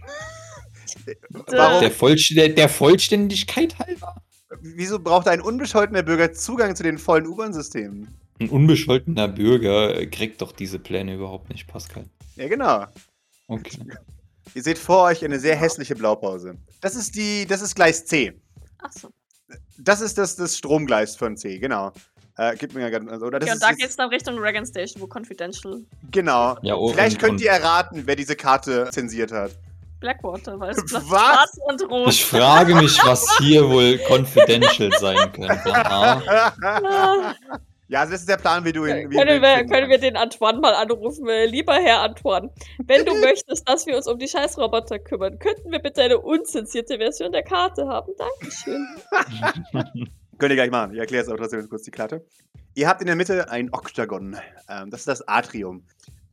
[1.30, 1.80] Warum?
[1.80, 4.16] Der, Vollst der, der Vollständigkeit halber.
[4.60, 8.08] Wieso braucht ein unbescholtener Bürger Zugang zu den vollen U-Bahn-Systemen?
[8.42, 12.04] Ein unbescholtener Bürger kriegt doch diese Pläne überhaupt nicht, Pascal.
[12.36, 12.86] Ja, genau.
[13.48, 13.78] Okay.
[14.54, 16.56] Ihr seht vor euch eine sehr hässliche Blaupause.
[16.80, 18.32] Das ist die, das ist Gleis C.
[18.78, 19.08] achso.
[19.78, 21.92] Das ist das, das Stromgleis von C, genau.
[22.36, 24.08] Äh, gib mir ja ganz, also, oder das Okay, und ist da jetzt- geht's dann
[24.08, 26.56] Richtung Reagan Station, wo Confidential Genau.
[26.62, 29.52] Ja, oh, Vielleicht und- könnt ihr erraten, wer diese Karte zensiert hat.
[30.00, 31.04] Blackwater, weil es Was?
[31.06, 32.08] schwarz und rot.
[32.08, 35.72] Ich frage mich, was hier wohl confidential sein könnte.
[37.92, 39.10] Ja, also das ist der Plan, wie du ihn.
[39.10, 41.28] Wie können, wir, können wir den Antoine mal anrufen?
[41.28, 42.50] Äh, Lieber Herr Antoine,
[42.86, 46.96] wenn du möchtest, dass wir uns um die Scheißroboter kümmern, könnten wir bitte eine unzensierte
[46.96, 48.14] Version der Karte haben?
[48.16, 48.86] Dankeschön.
[50.38, 50.94] Könnt ihr gleich machen.
[50.94, 52.24] Ich erkläre es auch trotzdem kurz die Karte.
[52.74, 54.38] Ihr habt in der Mitte ein Oktagon.
[54.70, 55.84] Ähm, das ist das Atrium.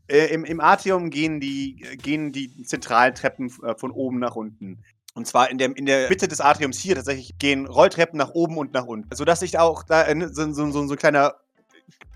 [0.08, 4.82] Äh, im, Im Atrium gehen die, gehen die Zentraltreppen äh, von oben nach unten.
[5.14, 8.58] Und zwar in der, in der Mitte des Atriums hier tatsächlich gehen Rolltreppen nach oben
[8.58, 9.14] und nach unten.
[9.14, 11.36] Sodass sich auch da so, so, so, so ein kleiner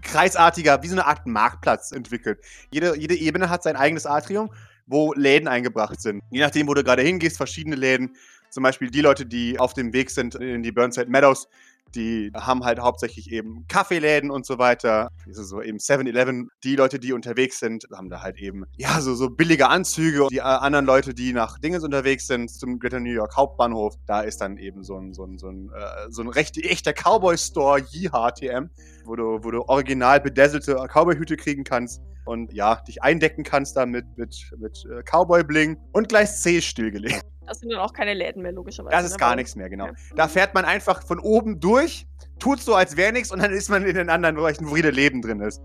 [0.01, 2.39] kreisartiger, wie so eine Art Marktplatz entwickelt.
[2.71, 4.51] Jede, jede Ebene hat sein eigenes Atrium,
[4.85, 6.21] wo Läden eingebracht sind.
[6.31, 8.15] Je nachdem, wo du gerade hingehst, verschiedene Läden.
[8.49, 11.47] Zum Beispiel die Leute, die auf dem Weg sind in die Burnside Meadows,
[11.95, 15.09] die haben halt hauptsächlich eben Kaffeeläden und so weiter.
[15.29, 16.49] So eben 7-Eleven.
[16.63, 20.27] Die Leute, die unterwegs sind, haben da halt eben, ja, so, so billige Anzüge.
[20.31, 24.21] Die äh, anderen Leute, die nach Dinges unterwegs sind, zum Greater New York Hauptbahnhof, da
[24.21, 27.79] ist dann eben so ein, so ein, so ein, äh, so ein recht, echter Cowboy-Store,
[27.79, 28.69] JHTM,
[29.05, 33.89] wo du, wo du original bedesselte Cowboy-Hüte kriegen kannst und ja, dich eindecken kannst dann
[33.89, 37.25] mit, mit, mit äh, Cowboy-Bling und gleich C stillgelegt.
[37.45, 38.95] Das sind dann auch keine Läden mehr, logischerweise.
[38.95, 39.87] Das ist ne, gar nichts mehr, genau.
[39.87, 39.93] Ja.
[40.15, 42.07] Da fährt man einfach von oben durch,
[42.39, 44.91] tut so, als wäre nichts und dann ist man in den anderen Bereichen, wo wieder
[44.91, 45.61] Leben drin ist.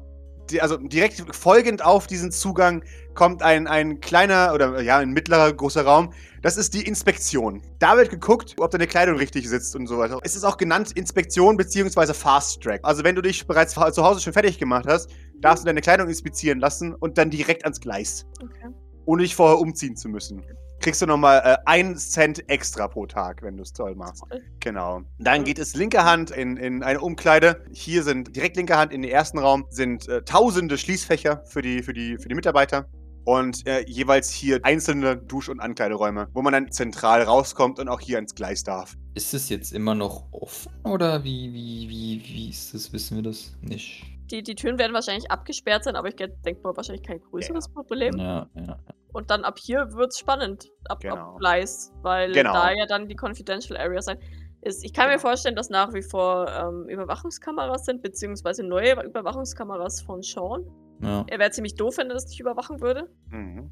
[0.50, 2.82] Die, also direkt folgend auf diesen Zugang
[3.14, 6.12] kommt ein, ein kleiner oder ja, ein mittlerer großer Raum.
[6.40, 7.60] Das ist die Inspektion.
[7.80, 10.18] Da wird geguckt, ob deine Kleidung richtig sitzt und so weiter.
[10.22, 12.14] Es ist auch genannt Inspektion bzw.
[12.14, 12.80] Fast Track.
[12.82, 15.10] Also wenn du dich bereits zu Hause schon fertig gemacht hast,
[15.40, 18.68] darfst du deine Kleidung inspizieren lassen und dann direkt ans Gleis, Okay.
[19.04, 20.42] ohne dich vorher umziehen zu müssen.
[20.80, 24.22] Kriegst du nochmal äh, einen Cent extra pro Tag, wenn du es toll machst.
[24.28, 24.42] Toll.
[24.60, 25.02] Genau.
[25.18, 27.64] Dann geht es linke Hand in, in eine Umkleide.
[27.72, 31.82] Hier sind direkt linke Hand in den ersten Raum sind äh, tausende Schließfächer für die,
[31.82, 32.88] für die, für die Mitarbeiter.
[33.24, 38.00] Und äh, jeweils hier einzelne Dusch- und Ankleideräume, wo man dann zentral rauskommt und auch
[38.00, 38.96] hier ans Gleis darf.
[39.14, 42.92] Ist es jetzt immer noch offen oder wie, wie, wie, wie ist das?
[42.92, 44.17] Wissen wir das nicht?
[44.30, 48.16] Die, die Türen werden wahrscheinlich abgesperrt sein, aber ich denke mal wahrscheinlich kein größeres Problem.
[48.18, 48.78] Ja, ja.
[49.12, 50.68] Und dann ab hier wird's spannend.
[50.88, 51.14] Ab, Genau.
[51.14, 52.52] ab Gleis, weil Genau.
[52.52, 54.18] da ja dann die Confidential Area sein
[54.60, 54.84] ist.
[54.84, 55.22] Ich kann mir Genau.
[55.28, 60.66] vorstellen, dass nach wie vor ähm, Überwachungskameras sind, beziehungsweise neue Überwachungskameras von Sean.
[61.00, 61.24] ja.
[61.28, 63.08] Er wäre ziemlich doof, wenn er das nicht überwachen würde.
[63.30, 63.70] Mhm.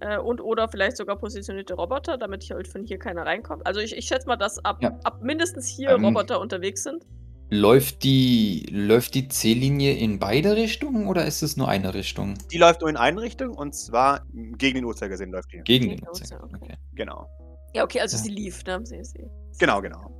[0.00, 3.64] Äh, und oder vielleicht sogar positionierte Roboter, damit halt von hier keiner reinkommt.
[3.66, 4.98] Also ich, ich schätze mal, dass ab, Ja.
[5.04, 7.06] ab mindestens hier Ähm, Roboter unterwegs sind.
[7.50, 12.34] Läuft die, läuft die C-Linie in beide Richtungen oder ist es nur eine Richtung?
[12.50, 15.58] Die läuft nur in eine Richtung und zwar gegen den Uhrzeigersinn läuft die.
[15.58, 16.40] Gegen Gegen den uns, Uhrzeiger.
[16.40, 16.58] ja, okay.
[16.64, 16.74] Okay.
[16.94, 17.28] Genau.
[17.74, 18.22] Ja, okay, also Ja.
[18.22, 18.80] sie lief, ne?
[18.84, 19.24] Sie, sie,
[19.58, 20.10] Genau, genau.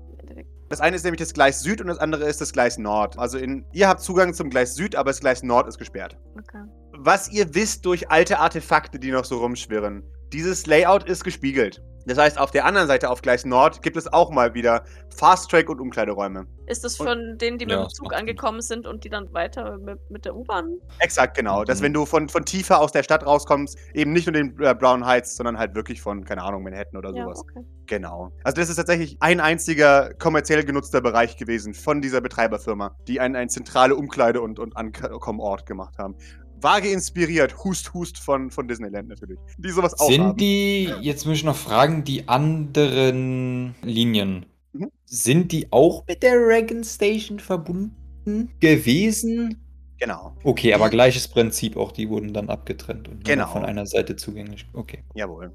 [0.68, 3.18] Das eine ist nämlich das Gleis Süd und das andere ist das Gleis Nord.
[3.18, 6.16] Also in, ihr habt Zugang zum Gleis Süd, aber das Gleis Nord ist gesperrt.
[6.38, 6.62] Okay.
[6.96, 11.82] Was ihr wisst durch alte Artefakte, die noch so rumschwirren, dieses Layout ist gespiegelt.
[12.06, 14.84] Das heißt, auf der anderen Seite, auf Gleis Nord, gibt es auch mal wieder
[15.16, 16.46] Fast Track und Umkleideräume.
[16.66, 18.20] Ist das Und- von denen, die mit Ja, dem Zug macht Sinn.
[18.20, 20.76] angekommen sind und die dann weiter mit, mit der U-Bahn?
[20.98, 21.64] Exakt, genau.
[21.64, 21.84] Dass Mhm.
[21.84, 25.06] wenn du von, von tiefer aus der Stadt rauskommst, eben nicht nur den äh, Brown
[25.06, 27.40] Heights, sondern halt wirklich von, keine Ahnung, Manhattan oder Ja, sowas.
[27.40, 27.60] okay.
[27.86, 28.32] Genau.
[28.44, 33.36] Also das ist tatsächlich ein einziger kommerziell genutzter Bereich gewesen von dieser Betreiberfirma, die einen,
[33.36, 36.16] einen zentrale Umkleide- und, und Ankommenort gemacht haben.
[36.60, 39.38] Vage inspiriert, Hust Hust von, von Disneyland natürlich.
[39.58, 40.36] Die sowas auch Sind haben.
[40.38, 44.90] die, jetzt muss ich noch fragen, die anderen Linien, Mhm.
[45.04, 49.60] sind die auch mit der Reagan Station verbunden gewesen?
[49.98, 53.46] Genau, Okay, aber gleiches Prinzip, auch die wurden dann abgetrennt und Genau.
[53.46, 54.66] von einer Seite zugänglich.
[54.72, 55.04] Okay.
[55.14, 55.52] jawohl.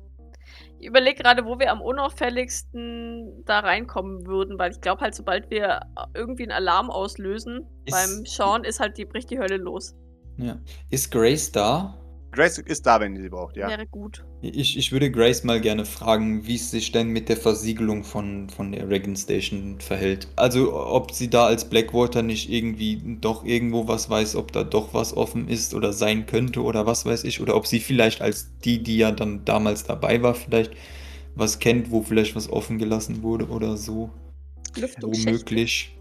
[0.80, 5.50] Ich überlege gerade, wo wir am unauffälligsten da reinkommen würden, weil ich glaube halt, sobald
[5.52, 5.82] wir
[6.14, 9.94] irgendwie einen Alarm auslösen, Ist- beim Sean ist halt die, bricht die Hölle los.
[10.40, 10.60] Ja.
[10.90, 11.96] Ist Grace da?
[12.32, 13.68] Grace ist da, wenn ihr sie braucht, ja.
[13.68, 14.24] Wäre gut.
[14.42, 18.50] Ich, ich würde Grace mal gerne fragen, wie es sich denn mit der Versiegelung von,
[18.50, 20.28] von der Reagan Station verhält.
[20.36, 24.94] Also, ob sie da als Blackwater nicht irgendwie doch irgendwo was weiß, ob da doch
[24.94, 27.42] was offen ist oder sein könnte oder was weiß ich.
[27.42, 30.72] Oder ob sie vielleicht als die, die ja dann damals dabei war, vielleicht
[31.36, 34.12] was kennt, wo vielleicht was offen gelassen wurde oder so.
[35.02, 35.99] Womöglich.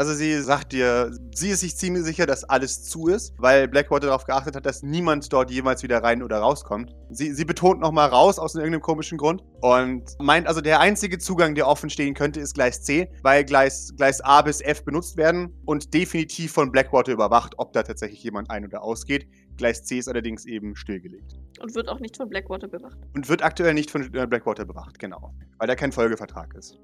[0.00, 4.06] Also sie sagt dir, sie ist sich ziemlich sicher, dass alles zu ist, weil Blackwater
[4.06, 6.96] darauf geachtet hat, dass niemand dort jemals wieder rein oder rauskommt.
[7.10, 11.54] Sie, sie betont nochmal raus aus irgendeinem komischen Grund und meint also, der einzige Zugang,
[11.54, 15.52] der offen stehen könnte, ist Gleis C, weil Gleis, Gleis A bis F benutzt werden
[15.66, 19.28] und definitiv von Blackwater überwacht, ob da tatsächlich jemand ein- oder ausgeht.
[19.58, 21.34] Gleis C ist allerdings eben stillgelegt.
[21.60, 22.96] Und wird auch nicht von Blackwater bewacht.
[23.14, 25.34] Und wird aktuell nicht von äh, Blackwater bewacht, genau.
[25.58, 26.78] Weil da kein Folgevertrag ist.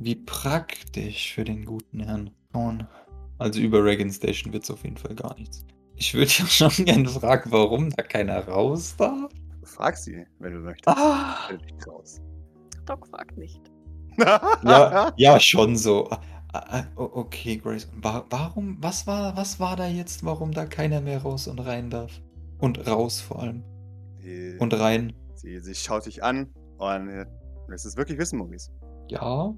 [0.00, 2.30] Wie praktisch für den guten Herrn.
[2.52, 2.86] Sean.
[3.38, 5.64] Also über Reagan Station wird es auf jeden Fall gar nichts.
[5.96, 9.30] Ich würde ja schon gerne fragen, warum da keiner raus darf.
[9.64, 10.88] Frag sie, wenn du möchtest.
[10.88, 12.20] Ah, dich raus.
[12.86, 13.60] Doc fragt nicht.
[14.64, 16.08] ja, ja, schon so.
[16.10, 16.20] Ah,
[16.52, 17.88] ah, o- Okay, Grace.
[18.00, 21.90] Wa- Warum, was war, was war da jetzt, warum da keiner mehr raus und rein
[21.90, 22.20] darf?
[22.58, 23.62] Und raus vor allem.
[24.20, 25.12] Sie- Und rein.
[25.34, 27.26] Sie, sie schaut dich an und äh,
[27.68, 28.70] willst du es wirklich wissen, Maurice?
[29.08, 29.54] Ja.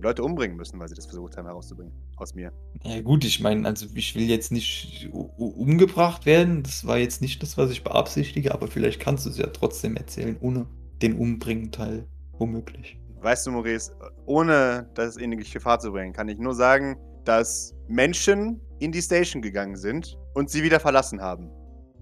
[0.00, 1.92] Habe Leute umbringen müssen, weil sie das versucht haben herauszubringen.
[2.16, 2.52] Aus mir.
[2.84, 6.62] Ja gut, ich meine, also ich will jetzt nicht umgebracht werden.
[6.62, 9.96] Das war jetzt nicht das, was ich beabsichtige, aber vielleicht kannst du es ja trotzdem
[9.96, 10.66] erzählen, ohne
[11.02, 12.06] den Umbringen-Teil.
[12.32, 12.98] Womöglich.
[13.20, 13.92] Weißt du, Maurice,
[14.24, 19.02] ohne das in die Gefahr zu bringen, kann ich nur sagen, dass Menschen in die
[19.02, 21.50] Station gegangen sind und sie wieder verlassen haben.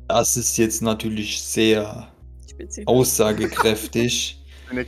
[0.06, 2.12] Das ist jetzt natürlich sehr
[2.48, 2.86] Spezifisch.
[2.86, 4.46] aussagekräftig.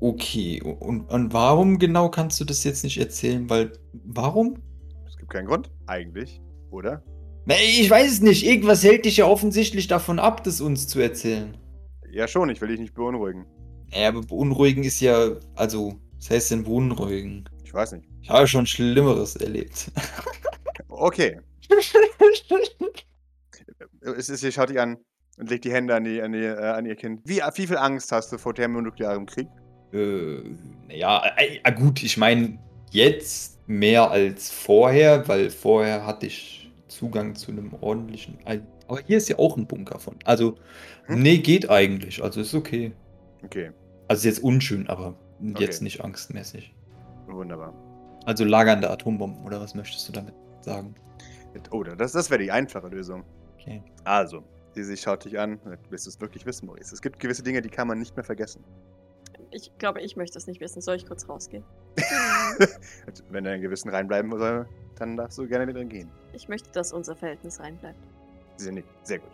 [0.00, 3.48] Okay, und, und warum genau kannst du das jetzt nicht erzählen?
[3.48, 4.58] Weil, warum?
[5.06, 7.02] Es gibt keinen Grund, eigentlich, oder?
[7.46, 8.44] Ich weiß es nicht.
[8.46, 11.56] Irgendwas hält dich ja offensichtlich davon ab, das uns zu erzählen.
[12.10, 13.44] Ja, schon, ich will dich nicht beunruhigen.
[13.92, 17.48] Ja, aber beunruhigen ist ja, also, was heißt denn beunruhigen?
[17.64, 18.08] Ich weiß nicht.
[18.22, 19.90] Ich habe schon Schlimmeres erlebt.
[20.88, 21.40] Okay.
[24.00, 24.98] Es ist, sie schaut dich an
[25.38, 27.22] und legt die Hände an, die, an, die, äh, an ihr Kind.
[27.24, 29.48] Wie, wie viel Angst hast du vor thermonuklearem Krieg?
[29.94, 30.42] Äh,
[30.88, 32.58] naja, äh, äh, gut, ich meine,
[32.90, 38.38] jetzt mehr als vorher, weil vorher hatte ich Zugang zu einem ordentlichen.
[38.88, 40.16] Aber hier ist ja auch ein Bunker von.
[40.24, 40.56] Also,
[41.06, 41.22] Hm?
[41.22, 42.22] nee, geht eigentlich.
[42.22, 42.92] Also ist okay.
[43.44, 43.70] Okay,
[44.08, 45.14] Also ist jetzt unschön, aber
[45.58, 45.84] jetzt Okay.
[45.84, 46.74] nicht angstmäßig.
[47.26, 47.72] wunderbar.
[48.26, 50.94] Also lagernde Atombomben, oder was möchtest du damit sagen?
[51.70, 53.22] Oh, das, das wäre die einfache Lösung.
[53.58, 53.82] Okay.
[54.04, 54.42] Also,
[54.74, 55.58] sie schaut dich an.
[55.90, 56.94] Willst du es wirklich wissen, Maurice?
[56.94, 58.64] Es gibt gewisse Dinge, die kann man nicht mehr vergessen.
[59.54, 60.80] Ich glaube, ich möchte es nicht wissen.
[60.82, 61.62] Soll ich kurz rausgehen?
[63.30, 66.10] Wenn er in Gewissen reinbleiben soll, dann darfst du gerne drin gehen.
[66.32, 67.98] Ich möchte, dass unser Verhältnis reinbleibt.
[68.56, 68.88] Sie nickt.
[69.06, 69.30] Sehr gut.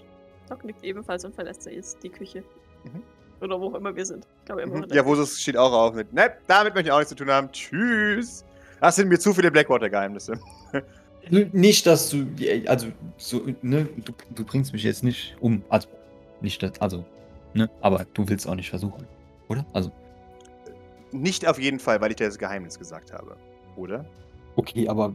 [0.48, 2.42] Doc nickt ebenfalls und verlässt er jetzt die Küche.
[2.84, 3.02] Mhm.
[3.40, 4.26] Oder wo auch immer wir sind.
[4.40, 4.86] Ich glaube immer Mhm.
[4.92, 7.50] Ja, Vosus steht auch auf mit, ne, damit möchte ich auch nichts zu tun haben.
[7.52, 8.44] Tschüss.
[8.80, 10.38] Das sind mir zu viele Blackwater-Geheimnisse.
[11.30, 12.26] Nicht, dass du,
[12.66, 15.62] also, so, ne, du, du bringst mich jetzt nicht um.
[15.68, 15.86] Also,
[16.40, 17.04] nicht, das- also,
[17.52, 19.06] ne, aber du willst auch nicht versuchen,
[19.48, 19.64] oder?
[19.74, 19.92] Also,
[21.12, 23.36] Nicht auf jeden Fall, weil ich dir das Geheimnis gesagt habe.
[23.76, 24.04] Oder?
[24.56, 25.14] okay, aber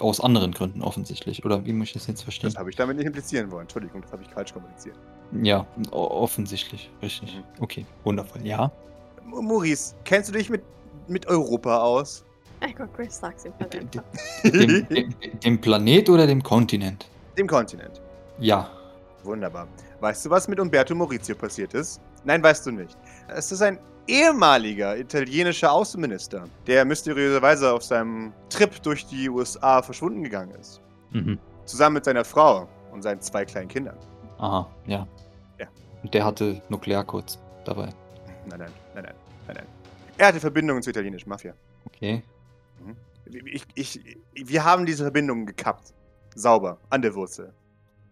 [0.00, 2.50] aus anderen Gründen offensichtlich, oder wie muss ich das jetzt verstehen?
[2.50, 3.62] Das habe ich damit nicht implizieren wollen.
[3.62, 4.96] Entschuldigung, das habe ich falsch kommuniziert.
[5.40, 7.36] Ja, offensichtlich, richtig.
[7.36, 7.44] Mhm.
[7.62, 8.70] Okay, wundervoll, ja.
[9.24, 10.62] M- Maurice, kennst du dich mit,
[11.08, 12.24] mit Europa aus?
[12.60, 14.02] Mein Gott, Grace, sag's ihm halt einfach.
[14.44, 17.06] dem, dem, dem Planet oder dem Kontinent?
[17.38, 18.02] Dem Kontinent.
[18.40, 18.70] Ja.
[19.22, 19.68] Wunderbar.
[20.00, 22.00] Weißt du, was mit Umberto Maurizio passiert ist?
[22.24, 22.96] Nein, weißt du nicht.
[23.28, 30.22] Es ist ein ehemaliger italienischer Außenminister, der mysteriöserweise auf seinem Trip durch die USA verschwunden
[30.22, 30.80] gegangen ist.
[31.10, 31.38] Mhm.
[31.64, 33.96] Zusammen mit seiner Frau und seinen zwei kleinen Kindern.
[34.38, 35.06] Aha, ja.
[35.58, 35.66] Ja.
[36.02, 37.88] Und der hatte Nuklearcodes dabei.
[38.46, 39.14] Nein, nein, nein, nein,
[39.46, 39.66] nein, nein.
[40.18, 41.54] Er hatte Verbindungen zur italienischen Mafia.
[41.86, 42.22] Okay.
[43.46, 45.94] Ich, ich, wir haben diese Verbindungen gekappt.
[46.34, 47.52] Sauber, an der Wurzel.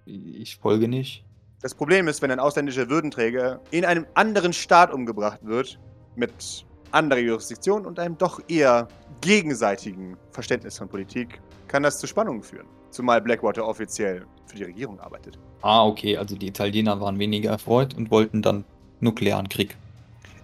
[0.07, 1.25] Ich folge nicht.
[1.63, 5.79] Das Problem ist, wenn ein ausländischer Würdenträger in einem anderen Staat umgebracht wird,
[6.17, 8.89] mit anderer Jurisdiktion und einem doch eher
[9.21, 12.67] gegenseitigen Verständnis von Politik, kann das zu Spannungen führen.
[12.91, 15.39] Zumal Blackwater offiziell für die Regierung arbeitet.
[15.61, 18.65] Ah, okay, also die Italiener waren weniger erfreut und wollten dann
[19.01, 19.77] nuklearen Krieg.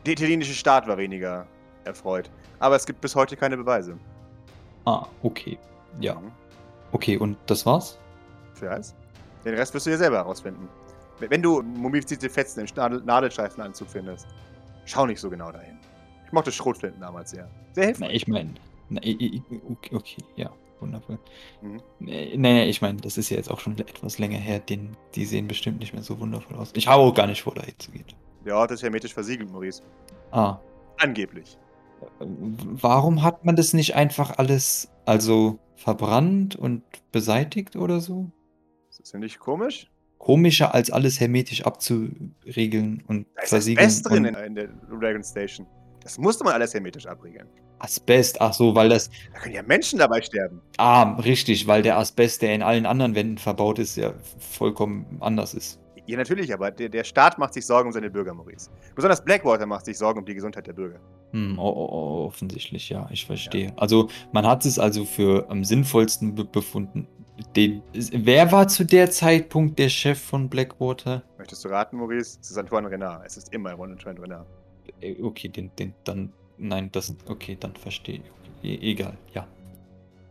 [0.05, 1.46] Der italienische Staat war weniger
[1.85, 2.31] erfreut.
[2.59, 3.98] Aber es gibt bis heute keine Beweise.
[4.85, 5.59] Ah, okay.
[5.98, 6.16] Ja.
[6.16, 6.31] Mhm.
[6.92, 7.98] Okay, und das war's?
[8.52, 8.94] Für was?
[9.44, 10.68] Den Rest wirst du dir selber herausfinden.
[11.18, 14.26] Wenn du mumifizierte Fetzen im Nadel Nadelstreifenanzug findest,
[14.85, 15.79] schau nicht so genau dahin.
[16.26, 17.48] Ich mochte Schrotflinten damals sehr.
[17.72, 18.14] Sehr Na, hilfreich.
[18.14, 18.55] ich meine.
[19.92, 20.50] Okay, ja,
[20.81, 21.18] wundervoll.
[21.62, 21.81] Mhm.
[21.98, 24.61] Nee, nee, ich meine, das ist ja jetzt auch schon etwas länger her.
[24.61, 26.70] Den, die sehen bestimmt nicht mehr so wundervoll aus.
[26.74, 28.05] Ich habe auch gar nicht vor, dahin zu gehen.
[28.44, 29.83] Der Ort ist hermetisch versiegelt, Maurice.
[30.31, 30.59] Ah,
[30.98, 31.59] Angeblich.
[32.20, 38.31] warum hat man das nicht einfach alles, also verbrannt und beseitigt oder so?
[38.88, 39.90] Ist das nicht komisch?
[40.18, 43.87] Komischer als alles hermetisch abzuriegeln und Da ist versiegeln.
[43.87, 44.68] Asbest drin und in, der
[45.00, 45.66] Dragon Station.
[46.02, 47.46] Das musste man alles hermetisch abriegeln.
[47.79, 49.11] Asbest, ach so, weil das.
[49.35, 50.61] Da können ja Menschen dabei sterben.
[50.79, 55.52] Ah, richtig, weil der Asbest, der in allen anderen Wänden verbaut ist, ja vollkommen anders
[55.52, 55.79] ist.
[56.07, 58.70] Ja, natürlich, aber der, der Staat macht sich Sorgen um seine Bürger, Maurice.
[58.94, 61.00] Besonders Blackwater macht sich Sorgen um die Gesundheit der Bürger.
[61.33, 63.72] Hm, oh, oh, oh, offensichtlich, ja, ich verstehe.
[63.76, 67.09] Also, man hat es also für am sinnvollsten be befunden.
[67.55, 71.22] Den, wer war zu der Zeitpunkt der Chef von Blackwater?
[71.37, 72.38] Möchtest du raten, Maurice?
[72.40, 73.27] Es ist Antoine Renard.
[73.27, 74.46] Es ist immer Antoine Renard.
[75.01, 78.20] Äh, Okay, den, den, dann, nein, das, okay, dann verstehe
[78.62, 78.70] ich.
[78.70, 79.46] E egal, ja.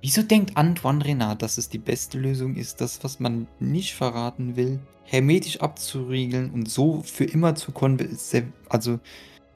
[0.02, 4.56] Wieso denkt Antoine Renard, dass es die beste Lösung ist, das, was man nicht verraten
[4.56, 8.54] will, hermetisch abzuriegeln und so für immer zu konservieren?
[8.70, 9.00] Also,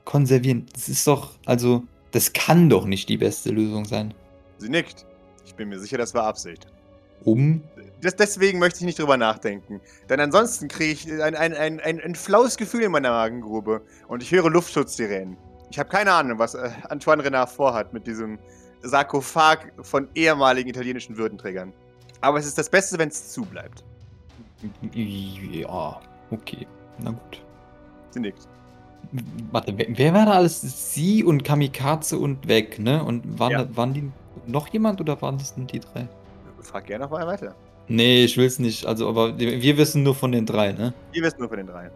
[0.05, 0.65] konservieren.
[0.73, 4.13] Das ist doch, also, das kann doch nicht die beste Lösung sein.
[4.57, 5.05] Sie nickt.
[5.45, 6.67] Ich bin mir sicher, das war Absicht.
[7.25, 7.63] Um?
[8.01, 9.81] Das, deswegen möchte ich nicht drüber nachdenken.
[10.09, 13.81] Denn ansonsten kriege ich ein, ein, ein, ein, ein flaues Gefühl in meiner Magengrube.
[14.07, 15.35] Und ich höre Luftschutzsirenen.
[15.69, 18.39] Ich habe keine Ahnung, was äh, Antoine Renard vorhat mit diesem
[18.81, 21.73] Sarkophag von ehemaligen italienischen Würdenträgern.
[22.21, 23.83] Aber es ist das Beste, wenn es zubleibt.
[24.93, 25.99] Ja,
[26.31, 26.67] okay.
[26.99, 27.41] Na gut.
[28.11, 28.47] Sie nickt.
[29.51, 30.61] Warte, wer, wer war da alles?
[30.93, 33.03] Sie und Kamikaze und weg, ne?
[33.03, 33.63] Und waren, Ja.
[33.63, 34.11] da, waren die
[34.45, 36.07] noch jemand oder waren das nur die drei?
[36.63, 37.55] Frag gerne noch mal weiter.
[37.87, 38.85] Nee, ich will's nicht.
[38.85, 40.93] Also, aber wir wir wissen nur von den drei, ne?
[41.13, 41.91] Ihr wisst nur von den dreien.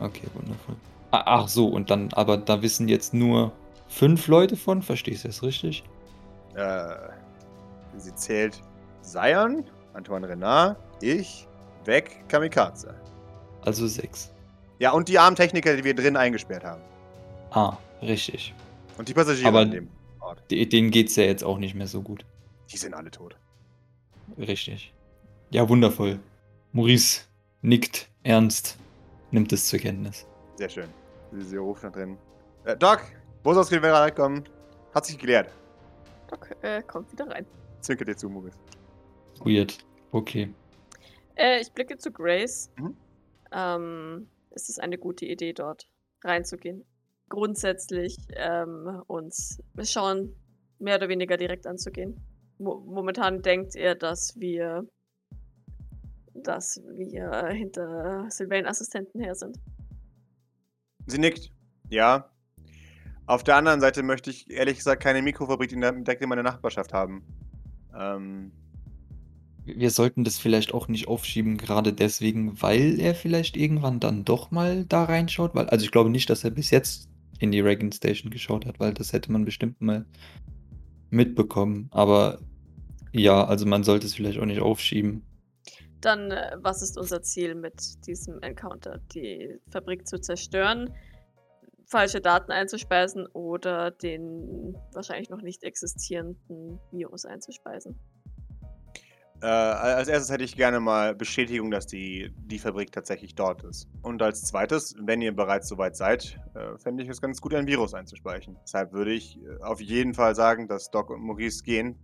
[0.00, 0.76] Okay, wundervoll.
[1.10, 3.52] Ah, Ach so, und dann, aber da wissen jetzt nur
[3.88, 5.82] fünf Leute von, verstehst du das richtig?
[6.54, 6.84] Äh,
[7.96, 8.60] sie zählt
[9.02, 11.48] Sion, Antoine Renard, ich,
[11.86, 12.94] weg, Kamikaze.
[13.64, 14.30] Also sechs.
[14.78, 16.82] Ja, und die armen Techniker, die wir drin eingesperrt haben.
[17.50, 18.54] Ah, richtig.
[18.98, 19.88] Und die Passagiere Aber- an dem
[20.20, 20.42] Ort.
[20.50, 22.24] De- Denen geht's ja jetzt auch nicht mehr so gut.
[22.70, 23.36] Die sind alle tot.
[24.36, 24.92] Richtig.
[25.50, 26.18] Ja, wundervoll.
[26.72, 27.22] Maurice
[27.62, 28.78] nickt ernst,
[29.30, 30.26] nimmt es zur Kenntnis.
[30.56, 30.88] Sehr schön.
[31.32, 32.18] Sie, sie ruft nach drin.
[32.64, 33.00] Äh, Doc,
[33.42, 34.44] wo soll es wieder reinkommen?
[34.94, 35.50] Hat sich geklärt.
[36.28, 37.46] Doc äh, kommt wieder rein.
[37.80, 38.58] Zwinkert dir zu, Maurice.
[39.44, 39.78] Weird.
[40.12, 40.52] Okay.
[41.36, 42.70] Äh, ich blicke zu Grace.
[42.76, 42.96] Mhm.
[43.52, 45.88] Ähm, ist es eine gute Idee, dort
[46.22, 46.84] reinzugehen?
[47.28, 50.34] Grundsätzlich ähm, uns schauen,
[50.78, 52.20] mehr oder weniger direkt anzugehen.
[52.58, 54.86] Mo momentan denkt er, dass wir
[56.34, 59.58] dass wir hinter Sylvain-Assistenten her sind.
[61.06, 61.50] Sie nickt.
[61.88, 62.30] Ja.
[63.26, 66.44] Auf der anderen Seite möchte ich ehrlich gesagt keine Mikrofabrik in der- direkt in meiner
[66.44, 67.24] Nachbarschaft haben.
[67.94, 68.52] Ähm,
[69.64, 74.50] Wir sollten das vielleicht auch nicht aufschieben, gerade deswegen, weil er vielleicht irgendwann dann doch
[74.50, 75.54] mal da reinschaut.
[75.54, 78.80] Weil, also ich glaube nicht, dass er bis jetzt in die Reagan Station geschaut hat,
[78.80, 80.06] weil das hätte man bestimmt mal
[81.10, 81.88] mitbekommen.
[81.90, 82.38] Aber
[83.12, 85.22] ja, also man sollte es vielleicht auch nicht aufschieben.
[86.00, 89.00] Dann, äh, was ist unser Ziel mit diesem Encounter?
[89.12, 90.94] Die Fabrik zu zerstören,
[91.86, 97.98] falsche Daten einzuspeisen oder den wahrscheinlich noch nicht existierenden Virus einzuspeisen?
[99.40, 103.88] äh, als erstes hätte ich gerne mal Bestätigung, dass die, die Fabrik tatsächlich dort ist.
[104.02, 107.66] Und als zweites, wenn ihr bereits soweit seid, äh, fände ich es ganz gut, ein
[107.66, 108.56] Virus einzuspeichen.
[108.64, 111.96] Deshalb würde ich äh, auf jeden Fall sagen, dass Doc und Maurice gehen.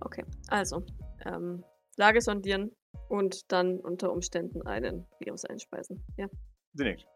[0.00, 0.82] Okay, also,
[1.24, 1.64] ähm,
[1.96, 2.70] Lage sondieren
[3.08, 6.04] und dann unter Umständen einen Virus einspeisen.
[6.16, 6.28] Ja.
[6.74, 7.06] Sie nickt.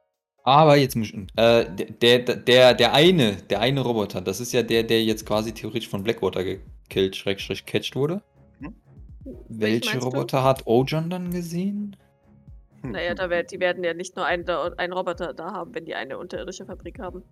[0.44, 1.14] Aber jetzt muss ich.
[1.36, 5.24] Äh, der, der, der, der eine, der eine Roboter, das ist ja der, der jetzt
[5.24, 8.22] quasi theoretisch von Blackwater gekillt, schrägstrich catcht wurde.
[9.48, 10.08] Welche meinst du?
[10.08, 11.94] Roboter hat Ojon dann gesehen?
[12.82, 15.84] Naja, da werd, die werden ja nicht nur einen, da- einen Roboter da haben, wenn
[15.84, 17.22] die eine unterirdische Fabrik haben.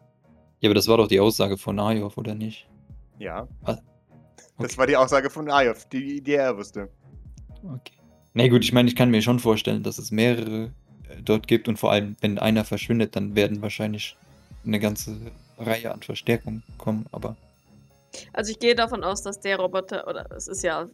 [0.60, 2.68] Ja, aber das war doch die Aussage von Najov, oder nicht?
[3.18, 3.48] Ja.
[4.60, 4.78] Ah, Das okay.
[4.78, 6.88] war die Aussage von Ayov, die, die er wusste.
[7.62, 7.92] Okay.
[8.34, 10.70] Na gut, ich meine, ich kann mir schon vorstellen, dass es mehrere
[11.08, 14.16] äh, dort gibt und vor allem, wenn einer verschwindet, dann werden wahrscheinlich
[14.64, 15.16] eine ganze
[15.58, 17.36] Reihe an Verstärkungen kommen, aber
[18.32, 20.86] Also ich gehe davon aus, dass der Roboter, oder es ist ja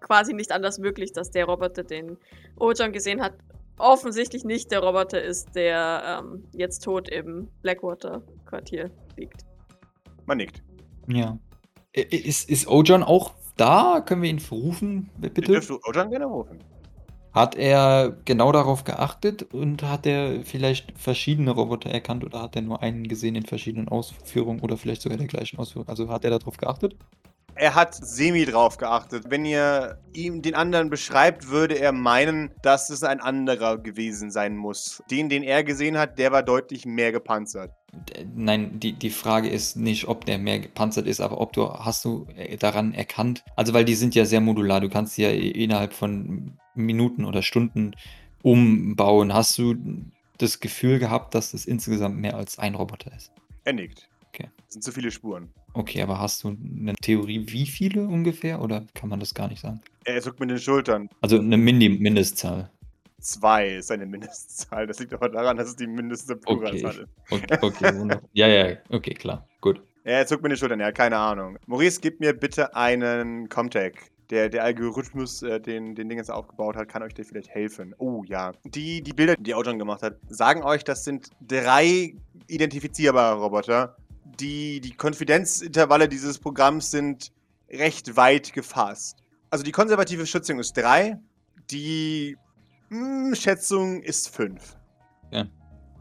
[0.00, 2.16] quasi nicht anders möglich, dass der Roboter, den
[2.56, 3.34] Ojan gesehen hat,
[3.78, 9.44] offensichtlich nicht der Roboter ist, der ähm, jetzt tot im Blackwater-Quartier liegt.
[10.26, 10.62] Man nickt.
[11.08, 11.38] Ja.
[11.92, 14.00] Ist, ist Ojon auch da?
[14.00, 15.34] Können wir ihn rufen, Bitte?
[15.34, 15.52] bitte?
[15.52, 16.58] Dürfst du Ojan gerne rufen?
[17.32, 22.62] Hat er genau darauf geachtet und hat er vielleicht verschiedene Roboter erkannt oder hat er
[22.62, 25.88] nur einen gesehen in verschiedenen Ausführungen oder vielleicht sogar der gleichen Ausführung?
[25.88, 26.96] Also hat er darauf geachtet?
[27.54, 29.24] Er hat semi drauf geachtet.
[29.28, 34.56] Wenn ihr ihm den anderen beschreibt, würde er meinen, dass es ein anderer gewesen sein
[34.56, 35.02] muss.
[35.10, 37.72] Den, den er gesehen hat, der war deutlich mehr gepanzert.
[38.34, 42.04] Nein, die, die Frage ist nicht, ob der mehr gepanzert ist, aber ob du, hast
[42.04, 45.30] du äh, daran erkannt, also weil die sind ja sehr modular, du kannst sie ja
[45.30, 47.94] innerhalb von Minuten oder Stunden
[48.42, 49.34] umbauen.
[49.34, 49.74] Hast du
[50.38, 53.30] das Gefühl gehabt, dass das insgesamt mehr als ein Roboter ist?
[53.64, 54.08] Er nickt.
[54.34, 54.48] Okay.
[54.64, 55.50] Das sind zu viele Spuren.
[55.74, 59.60] Okay, aber hast du eine Theorie, wie viele ungefähr oder kann man das gar nicht
[59.60, 59.82] sagen?
[60.04, 61.10] Er zuckt mit den Schultern.
[61.20, 62.70] Also eine Mindi Mindestzahl.
[63.20, 64.86] Zwei ist seine Mindestzahl.
[64.86, 67.08] Das liegt aber daran, dass es die mindeste Pluralzahl ist.
[67.30, 68.28] Okay, okay, wunderbar.
[68.32, 69.46] Ja, ja, okay, klar.
[69.60, 69.82] Gut.
[70.04, 71.58] Er zuckt mit den Schultern, er hat keine Ahnung.
[71.66, 73.94] Maurice, gib mir bitte einen Comtech.
[74.30, 77.94] Der, der Algorithmus, äh, den, den Ding jetzt aufgebaut hat, kann euch der vielleicht helfen.
[77.98, 78.52] Oh ja.
[78.64, 82.14] Die, die Bilder, die Aujon gemacht hat, sagen euch, das sind drei
[82.48, 83.96] identifizierbare Roboter.
[84.42, 87.32] Die, die Konfidenzintervalle dieses Programms sind
[87.70, 89.22] recht weit gefasst.
[89.50, 91.18] Also die konservative Schätzung ist drei.
[91.70, 92.36] Die
[92.88, 94.76] hm, Schätzung ist fünf.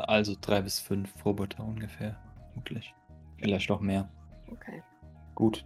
[0.08, 2.18] Also drei bis fünf Roboter ungefähr.
[2.56, 2.94] Wirklich.
[3.38, 4.10] Vielleicht noch mehr.
[4.48, 4.84] Okay.
[5.36, 5.66] Gut.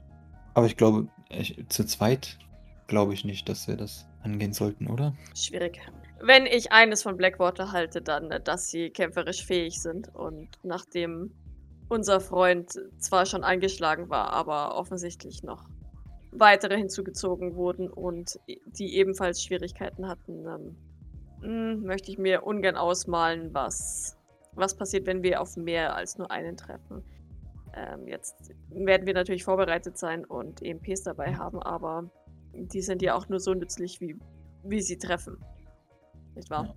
[0.53, 2.37] Aber ich glaube, ich, zu zweit
[2.87, 5.13] glaube ich nicht, dass wir das angehen sollten, oder?
[5.35, 5.79] Schwierig.
[6.21, 10.13] Wenn ich eines von Blackwater halte, dann, dass sie kämpferisch fähig sind.
[10.13, 11.31] Und nachdem
[11.89, 15.69] unser Freund zwar schon eingeschlagen war, aber offensichtlich noch
[16.31, 20.75] weitere hinzugezogen wurden und die ebenfalls Schwierigkeiten hatten, ähm,
[21.41, 24.17] mh, möchte ich mir ungern ausmalen, was,
[24.53, 27.03] was passiert, wenn wir auf mehr als nur einen treffen.
[27.73, 28.35] Ähm, jetzt
[28.69, 32.09] werden wir natürlich vorbereitet sein und EMPs dabei haben, aber
[32.53, 34.17] die sind ja auch nur so nützlich, wie,
[34.63, 35.37] wie sie treffen.
[36.35, 36.73] Nicht wahr?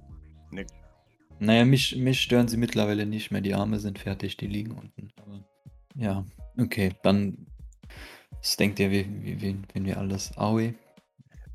[1.40, 3.40] Naja, mich, mich stören sie mittlerweile nicht mehr.
[3.40, 5.12] Die Arme sind fertig, die liegen unten.
[5.20, 5.44] Aber
[5.94, 6.24] ja,
[6.59, 7.46] okay, dann.
[8.40, 10.37] Was denkt ihr, wie, wie, wen, wen wir alles?
[10.37, 10.74] Aoi?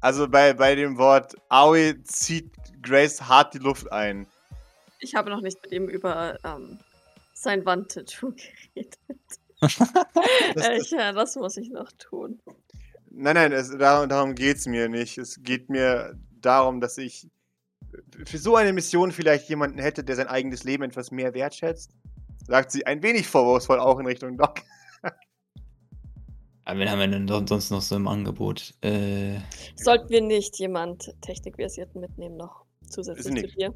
[0.01, 4.27] Also bei, bei dem Wort Aoi zieht Grace hart die Luft ein.
[4.99, 6.79] Ich habe noch nicht mit ihm über ähm,
[7.33, 8.33] sein Wandtattoo
[8.75, 8.99] geredet.
[10.55, 12.41] Das, Äh, das, ich, ja, das muss ich noch tun.
[13.09, 15.17] nein, nein, es, darum, darum geht es mir nicht.
[15.17, 17.29] Es geht mir darum, dass ich
[18.25, 21.91] für so eine Mission vielleicht jemanden hätte, der sein eigenes Leben etwas mehr wertschätzt.
[22.45, 24.61] Sagt sie ein wenig vorwurfsvoll auch in Richtung Doc.
[26.65, 28.73] Aber wen haben wir denn son- sonst noch so im Angebot?
[28.81, 29.37] Äh,
[29.75, 33.57] Sollten wir nicht jemand Technikversierten mitnehmen noch zusätzlich zu nicht.
[33.59, 33.73] dir?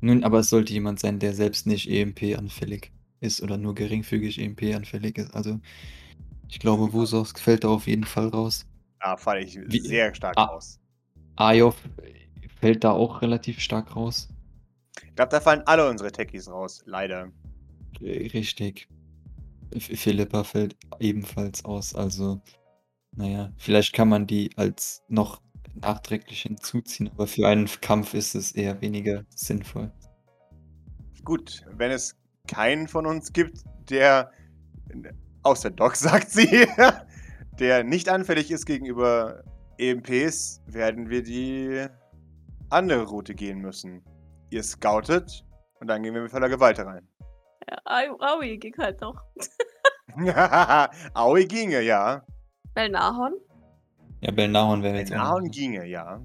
[0.00, 5.16] nun, aber es sollte jemand sein, der selbst nicht EMP-anfällig ist oder nur geringfügig EMP-anfällig
[5.18, 5.32] ist.
[5.34, 5.60] Also,
[6.48, 8.66] ich glaube, Wusos fällt da auf jeden Fall raus.
[9.00, 10.46] Da falle ich Wie- sehr stark Ah.
[10.46, 10.80] aus.
[11.36, 11.76] Ayov
[12.62, 14.28] fällt da auch relativ stark raus.
[15.04, 17.32] Ich glaube, da fallen alle unsere Techies raus, leider.
[18.00, 18.88] Äh, Richtig.
[19.76, 21.92] Philippa fällt ebenfalls aus.
[21.92, 22.40] Also,
[23.16, 25.42] naja, vielleicht kann man die als noch
[25.74, 29.90] nachträglich hinzuziehen, aber für einen Kampf ist es eher weniger sinnvoll.
[31.24, 32.14] Gut, wenn es
[32.46, 34.30] keinen von uns gibt, der,
[35.42, 36.68] außer Doc sagt sie,
[37.58, 39.42] der nicht anfällig ist gegenüber
[39.78, 41.88] EMPs, werden wir die
[42.72, 44.02] andere Route gehen müssen.
[44.50, 45.44] Ihr scoutet
[45.80, 47.08] und dann gehen wir mit voller Gewalt rein.
[47.70, 49.22] Ja, Au- Aui ging halt noch.
[51.14, 52.22] Aoi ginge, ja.
[52.74, 53.34] Belnahon?
[54.20, 56.20] Ja, Belnahon wäre jetzt noch- ginge, ja.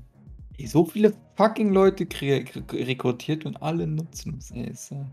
[0.58, 4.52] Ey, So viele fucking Leute rekrutiert und alle nutzen es.
[4.52, 5.06] Ey, ist, äh,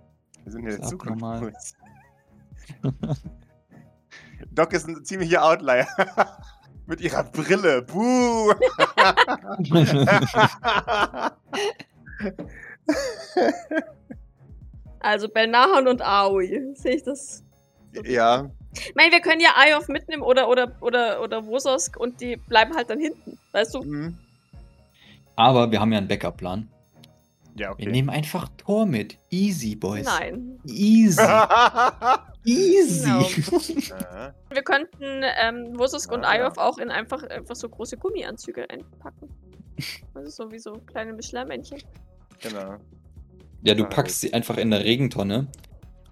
[0.45, 1.77] Wir sind Ist Zukunft.
[4.53, 5.87] Doc ist ein ziemlicher Outlier.
[6.87, 7.83] Mit ihrer Brille.
[7.83, 8.55] Buh!
[15.05, 16.75] Also Belnahon und Aoi.
[16.75, 17.45] Sehe ich das?
[18.05, 18.51] ja.
[18.73, 22.75] Ich meine, wir können ja Ayov mitnehmen oder, oder, oder, oder Wososk und die bleiben
[22.75, 23.39] halt dann hinten.
[23.53, 23.83] Weißt du?
[23.83, 24.17] Mhm.
[25.37, 26.69] Aber wir haben ja einen Backup-Plan.
[27.57, 27.87] Ja, Wir okay.
[27.91, 29.17] nehmen einfach Tor mit.
[29.31, 30.05] Easy, Boys.
[30.07, 30.59] Nein.
[30.65, 31.23] Easy.
[32.45, 33.09] Easy.
[33.11, 36.53] Äh, Wir könnten ähm, Wososk und Ah, ja.
[36.57, 39.29] auch in einfach, einfach so große Gummianzüge einpacken.
[40.15, 41.83] Also so wie so kleine Mischlermännchen.
[42.41, 42.77] genau.
[43.65, 45.49] Ja, du Ah, packst sie einfach in der Regentonne.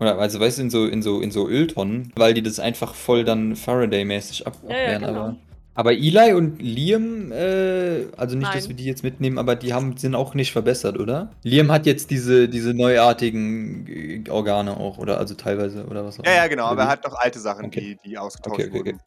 [0.01, 2.95] Oder also weißt du, in so, in so, in so Öltonnen, weil die das einfach
[2.95, 5.21] voll dann Faraday-mäßig ab Ja, ja, abwehren, genau.
[5.21, 5.37] aber
[5.75, 8.69] Aber Eli und Liam, äh, also nicht, dass Nein.
[8.69, 11.31] wir die jetzt mitnehmen, aber die haben, sind auch nicht verbessert, oder?
[11.45, 15.17] Liam hat jetzt diese, diese neuartigen Organe auch, oder?
[15.19, 16.49] Also teilweise, oder was auch Ja, ja, immer.
[16.51, 17.99] genau, aber er hat noch alte Sachen, Okay.
[18.03, 18.93] die, die ausgetauscht Okay, okay, okay.
[18.93, 19.01] wurden.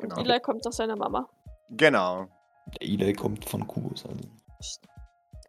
[0.00, 0.16] Genau.
[0.18, 1.28] Und Eli kommt aus seiner Mama.
[1.76, 2.26] genau.
[2.80, 4.20] Der Eli kommt von Kubus, also.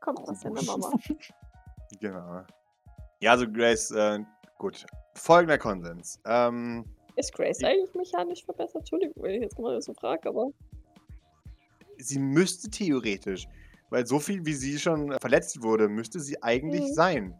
[0.01, 0.91] Kommt aus seiner Mama.
[1.99, 2.43] Genau.
[3.19, 4.19] Ja, also Grace, äh,
[4.59, 4.85] gut.
[5.15, 6.19] Folgender Konsens.
[6.25, 6.85] Ähm,
[7.19, 8.77] Ist Grace eigentlich mechanisch verbessert?
[8.77, 10.51] Entschuldigung, wenn ich jetzt mal so frage, aber.
[11.97, 13.45] sie müsste theoretisch,
[13.89, 16.93] weil so viel wie sie schon verletzt wurde, müsste sie eigentlich Mhm.
[16.93, 17.39] sein.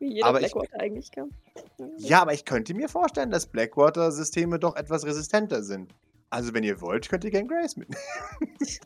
[0.00, 1.30] Wie jeder Aber ich- Blackwater eigentlich kann.
[1.98, 5.94] Ja, aber ich könnte mir vorstellen, dass Blackwater-Systeme doch etwas resistenter sind.
[6.30, 8.02] Also, wenn ihr wollt, könnt ihr gern Grace mitnehmen.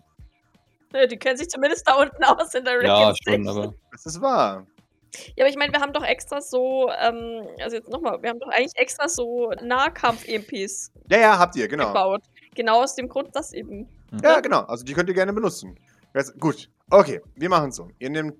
[0.92, 3.74] Ja, die kennen sich zumindest da unten aus in der Ja, Wrecking schon, aber.
[3.90, 4.64] Das ist wahr.
[5.36, 8.40] Ja, aber ich meine, wir haben doch extra so, ähm, also jetzt nochmal, wir haben
[8.40, 11.88] doch eigentlich extra so Nahkampf-EMPs Ja, ja, habt ihr, genau.
[11.88, 12.22] gebaut.
[12.54, 13.88] Genau aus dem Grund, dass eben.
[14.22, 14.60] Ja, genau.
[14.60, 15.76] Also, die könnt ihr gerne benutzen.
[16.14, 16.70] Jetzt, gut.
[16.90, 17.88] Okay, wir machen so.
[17.98, 18.34] Ihr nehmt,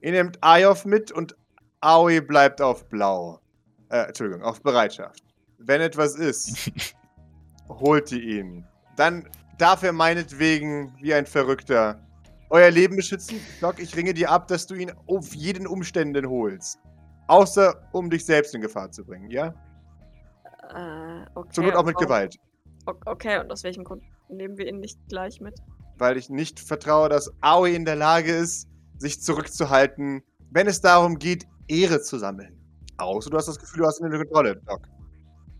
[0.00, 1.34] ihr nehmt Ayov mit und
[1.80, 3.40] Aoi bleibt auf Blau.
[3.88, 5.22] Äh, Entschuldigung, auf Bereitschaft.
[5.58, 6.70] Wenn etwas ist,
[7.68, 8.66] holt ihr ihn.
[8.96, 12.00] Dann darf er meinetwegen wie ein Verrückter
[12.50, 13.40] euer Leben beschützen.
[13.60, 16.78] Doc, ich ringe dir ab, dass du ihn auf jeden Umständen holst.
[17.26, 19.54] Außer um dich selbst in Gefahr zu bringen, ja?
[20.74, 21.50] Äh, okay.
[21.52, 22.36] Zur Not auch mit und- Gewalt.
[23.06, 25.54] Okay, und aus welchem Grund nehmen wir ihn nicht gleich mit?
[25.98, 28.68] weil ich nicht vertraue, dass Aoi in der Lage ist,
[28.98, 32.58] sich zurückzuhalten, wenn es darum geht, Ehre zu sammeln.
[32.96, 34.80] Außer du hast das Gefühl, du hast ihn unter Kontrolle, Doc.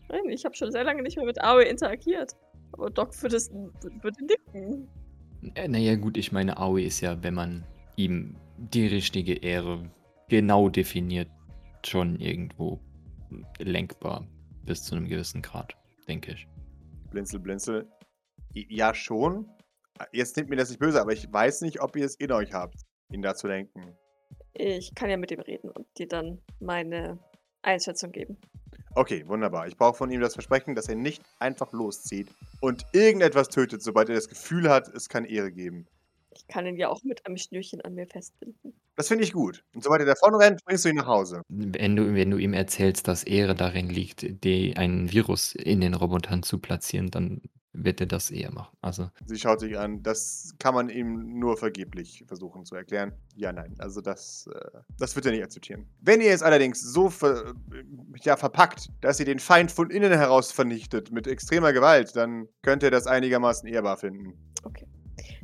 [0.08, 2.32] Nein, ich habe schon sehr lange nicht mehr mit Aoi interagiert.
[2.72, 4.88] Aber Doc würde es würde nicken.
[5.54, 7.64] Äh, Naja, gut, ich meine, Aoi ist ja, wenn man
[7.96, 9.90] ihm die richtige Ehre
[10.28, 11.28] genau definiert,
[11.84, 12.80] schon irgendwo
[13.58, 14.26] lenkbar.
[14.64, 15.76] Bis zu einem gewissen Grad,
[16.08, 16.46] denke ich.
[17.10, 17.86] Blinzel, blinzel.
[18.54, 19.48] Ja, schon.
[20.12, 22.52] Jetzt nimmt mir das nicht böse, aber ich weiß nicht, ob ihr es in euch
[22.52, 22.80] habt,
[23.12, 23.96] ihn da zu lenken.
[24.54, 27.18] Ich kann ja mit ihm reden und dir dann meine
[27.64, 28.36] Einschätzung geben.
[28.96, 29.66] Okay, wunderbar.
[29.66, 32.28] Ich brauche von ihm das Versprechen, dass er nicht einfach loszieht
[32.60, 35.86] und irgendetwas tötet, sobald er das Gefühl hat, es kann Ehre geben.
[36.36, 38.74] Ich kann ihn ja auch mit einem Schnürchen an mir festbinden.
[38.96, 39.64] Das finde ich gut.
[39.74, 41.42] Und sobald er davon rennt, bringst du ihn nach Hause.
[41.48, 45.94] Wenn du, wenn du ihm erzählst, dass Ehre darin liegt, die, einen Virus in den
[45.94, 47.40] Robotern zu platzieren, dann
[47.74, 48.76] wird er das eher machen.
[48.80, 50.02] Also, Sie schaut sich an.
[50.02, 53.12] Das kann man ihm nur vergeblich versuchen zu erklären.
[53.36, 53.74] Ja, nein.
[53.78, 55.86] Also das, äh, das wird er nicht akzeptieren.
[56.00, 57.54] Wenn ihr es allerdings so ver
[58.22, 62.82] ja, verpackt, dass ihr den Feind von innen heraus vernichtet mit extremer Gewalt, dann könnt
[62.82, 64.34] ihr das einigermaßen ehrbar finden.
[64.62, 64.86] Okay.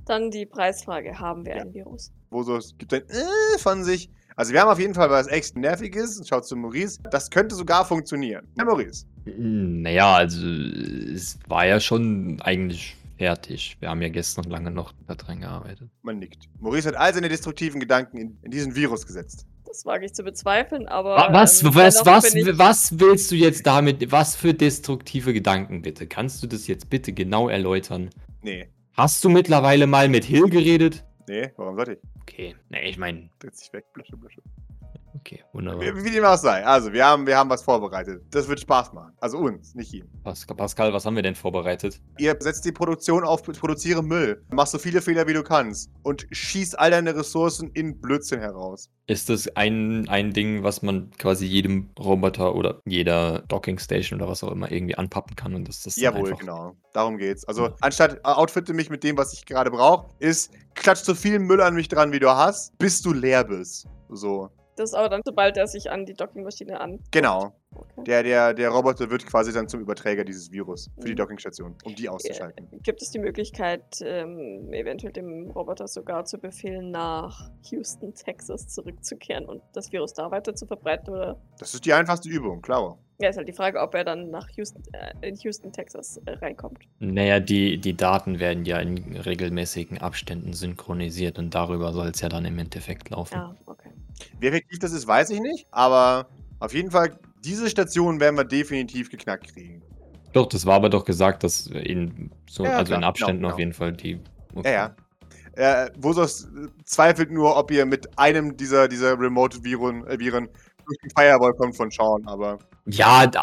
[0.07, 1.63] Dann die Preisfrage: Haben wir Ja.
[1.63, 2.13] ein Virus?
[2.31, 4.11] Bosos gibt ein äh von sich.
[4.41, 6.23] Also wir haben auf jeden Fall was echt nerviges.
[6.27, 6.99] Schaut zu Maurice.
[7.11, 8.47] Das könnte sogar funktionieren.
[8.57, 9.05] Ja, Maurice.
[9.37, 13.77] naja, also es war ja schon eigentlich fertig.
[13.81, 15.91] Wir haben ja gestern lange noch daran gearbeitet.
[16.01, 16.45] Man nickt.
[16.59, 19.45] Maurice hat all seine destruktiven Gedanken in, in diesen Virus gesetzt.
[19.67, 21.17] Das wage ich zu bezweifeln, aber.
[21.17, 22.25] Wa- Was, ähm, was, was,
[22.59, 24.11] was willst du jetzt damit?
[24.11, 26.07] Was für destruktive Gedanken bitte?
[26.07, 28.09] Kannst du das jetzt bitte genau erläutern?
[28.41, 28.69] Nee.
[28.95, 31.05] Hast du mittlerweile mal mit Hill geredet?
[31.29, 32.01] Nee, warum sollte ich?
[32.23, 33.85] Okay, nee, ich meine, Dreht sich weg.
[33.93, 34.43] Blusche, blusche.
[35.15, 35.81] Okay, wunderbar.
[35.97, 36.65] Wie, wie dem auch sei.
[36.65, 38.23] Also, wir haben, wir haben was vorbereitet.
[38.31, 39.13] Das wird Spaß machen.
[39.21, 40.07] Also uns, nicht ihm.
[40.25, 42.01] Pascal, Pascal, was haben wir denn vorbereitet?
[42.19, 44.43] Ihr setzt die Produktion auf, produziere Müll.
[44.51, 45.91] Mach so viele Fehler, wie du kannst.
[46.03, 48.91] Und schieß all deine Ressourcen in Blödsinn heraus.
[49.07, 54.31] Ist das ein, ein Ding, was man quasi jedem Roboter oder jeder Docking Station oder
[54.31, 56.77] was auch immer irgendwie anpappen kann und das das dann Jawohl, genau.
[56.93, 57.45] Darum geht's.
[57.47, 57.75] Also, Ja.
[57.81, 61.61] anstatt äh, outfitte mich mit dem, was ich gerade brauche, ist, klatsch so viel Müll
[61.61, 63.87] an mich dran, wie du hast, bis du leer bist.
[64.09, 64.49] So.
[64.77, 67.01] Das ist aber dann, sobald er sich an die Dockingmaschine an.
[67.11, 67.53] Genau.
[67.75, 68.05] Okay.
[68.05, 71.17] Der, der, der Roboter wird quasi dann zum Überträger dieses Virus für die Mhm.
[71.17, 72.69] Dockingstation, um die auszuschalten.
[72.83, 79.45] Gibt es die Möglichkeit, ähm, eventuell dem Roboter sogar zu befehlen, nach Houston, Texas zurückzukehren
[79.47, 81.13] und das Virus da weiter zu verbreiten?
[81.13, 82.99] Oder Das ist die einfachste Übung, klar.
[83.21, 86.33] Ja, ist halt die Frage, ob er dann nach Houston, äh, in Houston, Texas äh,
[86.33, 86.79] reinkommt.
[87.01, 92.29] Naja, die, die Daten werden ja in regelmäßigen Abständen synchronisiert und darüber soll es ja
[92.29, 93.35] dann im Endeffekt laufen.
[93.35, 93.91] Ah, okay.
[94.39, 96.29] Wie effektiv das ist, weiß ich nicht, aber
[96.61, 99.83] auf jeden Fall, diese Station werden wir definitiv geknackt kriegen.
[100.33, 103.59] Doch, das war aber doch gesagt, dass in so, Ja, also in Abständen genau, auf
[103.59, 104.21] jeden Fall die.
[104.65, 104.97] Ja, ja.
[105.55, 110.49] Äh, Vosos äh, zweifelt nur, ob ihr mit einem dieser, dieser Remote-Viren
[110.99, 113.43] den Firewall kommt von Sean, aber Ja, da,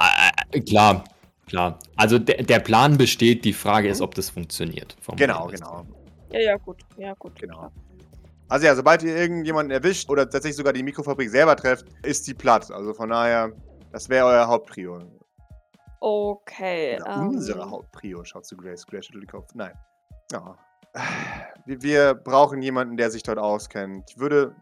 [0.52, 1.04] äh, klar,
[1.48, 1.80] klar.
[1.95, 4.06] Also der, der Plan besteht, die Frage ist, Mhm.
[4.06, 4.95] ob das funktioniert.
[5.02, 5.86] vom genau, genau.
[6.32, 6.78] Ja, ja, gut.
[6.98, 7.39] Ja, gut.
[7.39, 7.72] Genau.
[8.50, 12.34] Also ja, sobald ihr irgendjemanden erwischt oder tatsächlich sogar die Mikrofabrik selber trefft, ist die
[12.34, 12.72] platt.
[12.72, 13.52] Also von daher,
[13.91, 15.00] das wäre euer Hauptprio.
[16.00, 17.00] Okay.
[17.02, 18.24] Oder ähm, unsere Hauptprio.
[18.24, 18.86] Schaut zu Grace.
[18.86, 19.50] Grace schüttelt den Kopf.
[19.54, 19.74] Nein.
[20.32, 20.56] Ja.
[21.66, 24.10] Wir, wir brauchen jemanden, der sich dort auskennt.
[24.12, 24.56] Ich würde.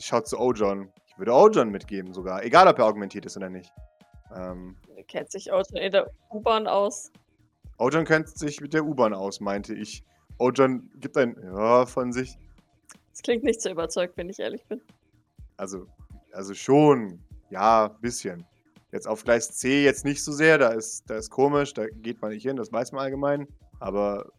[0.00, 0.90] Schaut zu Ojon.
[1.18, 2.44] Ich würde Ojon mitgeben sogar.
[2.44, 3.72] Egal, ob er augmentiert ist oder nicht.
[4.36, 4.76] Ähm,
[5.08, 7.10] Kennt sich schon in der U-Bahn aus.
[7.78, 10.04] Ojon kennt sich mit der U-Bahn aus, meinte ich.
[10.38, 12.38] Ojon gibt ein Ja von sich.
[13.10, 14.80] Das klingt nicht so überzeugt, wenn ich ehrlich bin.
[15.56, 15.88] Also,
[16.30, 17.18] also schon.
[17.50, 18.46] Ja, bisschen.
[18.92, 20.56] Jetzt auf Gleis C jetzt nicht so sehr.
[20.56, 21.74] Da ist, da ist komisch.
[21.74, 22.54] Da geht man nicht hin.
[22.54, 23.48] Das weiß man allgemein.
[23.80, 24.30] Aber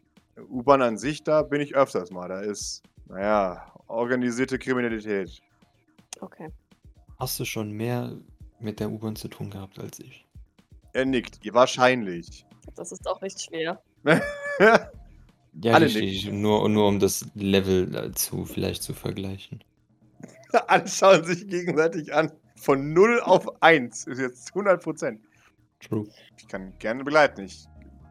[0.50, 2.30] U-Bahn an sich, da bin ich öfters mal.
[2.30, 5.42] Da ist, naja, organisierte Kriminalität.
[6.22, 6.48] Okay.
[7.20, 8.16] Hast du schon mehr
[8.60, 10.26] mit der U-Bahn zu tun gehabt als ich?
[10.94, 11.40] Er nickt.
[11.54, 12.46] Wahrscheinlich.
[12.76, 13.82] Das ist auch nicht schwer.
[15.62, 16.32] Ja, Alle richtig.
[16.32, 19.64] Nur, nur um das Level dazu vielleicht zu vergleichen.
[20.68, 22.32] Alle schauen sich gegenseitig an.
[22.56, 25.22] Von 0 auf 1 ist jetzt 100 Prozent.
[25.80, 26.08] True.
[26.38, 27.42] Ich kann gerne begleiten.
[27.42, 27.66] Ich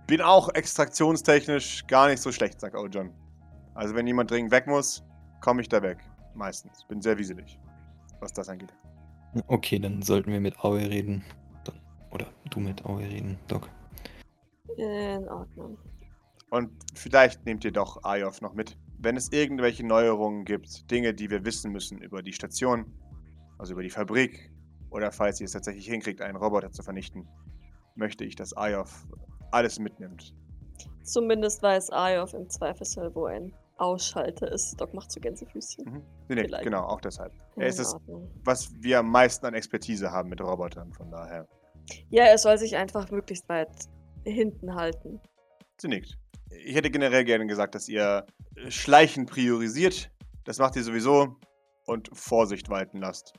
[0.07, 3.13] bin auch extraktionstechnisch gar nicht so schlecht, sagt Ojon.
[3.75, 5.05] Also wenn jemand dringend weg muss,
[5.41, 5.99] komme ich da weg.
[6.35, 6.85] Meistens.
[6.89, 7.59] Bin sehr wieselig,
[8.21, 8.73] was das angeht.
[9.47, 11.24] Okay, dann sollten wir mit Aue reden.
[11.64, 11.80] Dann,
[12.11, 13.68] oder du mit Aue reden, Doc.
[14.76, 15.78] In Ordnung.
[16.51, 18.76] Und vielleicht nehmt ihr doch Ayov noch mit.
[18.99, 22.86] Wenn es irgendwelche Neuerungen gibt, Dinge, die wir wissen müssen über die Station,
[23.59, 24.51] also über die Fabrik,
[24.91, 27.28] oder falls ihr es tatsächlich hinkriegt, einen Roboter zu vernichten,
[27.95, 29.07] möchte ich, dass Ayov
[29.51, 30.34] alles mitnimmt.
[31.03, 34.81] Zumindest weiß Ayov im Zweifelsfall, wo ein Ausschalter ist.
[34.81, 35.85] Doc macht so Gänsefüßchen.
[35.85, 36.03] Mhm.
[36.29, 37.33] Nee, nee, genau, auch deshalb.
[37.57, 38.31] Er ist In es, Ordnung.
[38.45, 41.47] was wir am meisten an Expertise haben mit Robotern, von daher.
[42.11, 43.70] Ja, er soll sich einfach möglichst weit
[44.24, 45.20] hinten halten.
[45.81, 46.18] Sie nickt.
[46.51, 48.26] Ich hätte generell gerne gesagt, dass ihr
[48.68, 50.11] Schleichen priorisiert.
[50.45, 51.37] Das macht ihr sowieso.
[51.87, 53.33] Und Vorsicht walten lasst.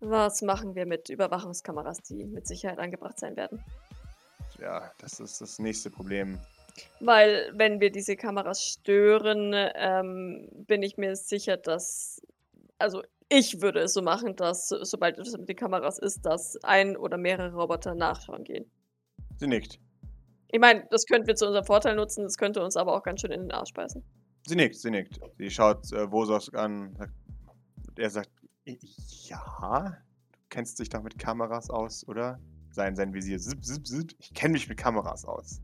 [0.00, 3.62] Was machen wir mit Überwachungskameras, die mit Sicherheit angebracht sein werden?
[4.58, 6.38] Ja, das ist das nächste Problem.
[7.00, 12.20] Weil, wenn wir diese Kameras stören, ähm, bin ich mir sicher, dass.
[12.78, 16.56] Also, ich würde es so machen, dass, so- sobald es mit den Kameras ist, dass
[16.64, 18.70] ein oder mehrere Roboter nachschauen gehen.
[19.36, 19.78] Sie nickt.
[20.48, 23.20] Ich meine, das könnten wir zu unserem Vorteil nutzen, das könnte uns aber auch ganz
[23.22, 24.02] schön in den Arsch beißen.
[24.46, 25.18] Sie nickt, sie nickt.
[25.38, 26.94] Sie schaut äh, Wosos an.
[26.96, 27.12] sagt-
[27.96, 28.30] Er sagt,
[28.66, 29.96] ja,
[30.32, 32.38] du kennst dich doch mit Kameras aus, oder?
[32.70, 34.14] Sein, sein Visier, zip, zip, zip.
[34.18, 35.60] Ich kenne mich mit Kameras aus.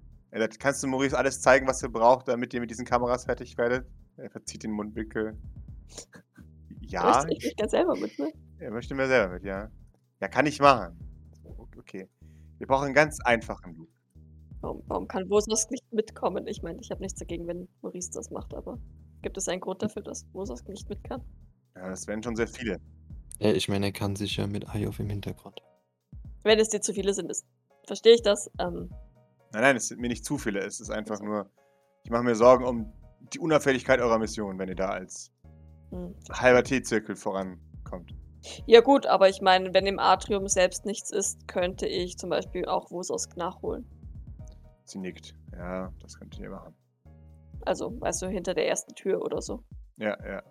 [0.58, 3.86] Kannst du Maurice alles zeigen, was ihr braucht, damit ihr mit diesen Kameras fertig werdet?
[4.16, 5.36] Er verzieht den Mundwinkel.
[6.82, 8.32] Ja, Ich, ich ganz selber mit, ne?
[8.58, 9.70] er möchte mir selber mit, ja.
[10.20, 10.96] Ja, kann ich machen.
[11.76, 12.08] Okay.
[12.58, 13.88] Wir brauchen einen ganz einfachen Loop.
[14.60, 16.46] Warum, warum kann Wososk nicht mitkommen?
[16.46, 18.78] Ich meine, ich habe nichts dagegen, wenn Maurice das macht, aber
[19.22, 21.22] gibt es einen Grund dafür, dass Wososk nicht mit kann?
[21.74, 22.78] Ja, das wären schon sehr viele.
[23.38, 25.62] Ja, ich meine, er kann sich ja mit Ayov im Hintergrund.
[26.42, 27.46] Wenn es dir zu viele sind, ist,
[27.86, 28.50] verstehe ich das.
[28.58, 28.90] Ähm,
[29.52, 30.60] Nein, nein, es sind mir nicht zu viele.
[30.60, 31.50] Es ist einfach nur,
[32.04, 32.92] ich mache mir Sorgen um
[33.32, 35.32] die Unauffälligkeit eurer Mission, wenn ihr da als
[35.90, 36.14] hm.
[36.30, 38.14] halber T-Zirkel vorankommt.
[38.66, 42.66] Ja gut, aber ich meine, wenn im Atrium selbst nichts ist, könnte ich zum Beispiel
[42.66, 43.84] auch Wososk nachholen.
[44.84, 45.34] Sie nickt.
[45.52, 46.74] Ja, das könnt ihr machen.
[47.66, 49.62] Also, weißt du, hinter der ersten Tür oder so.
[49.96, 50.42] Ja, ja.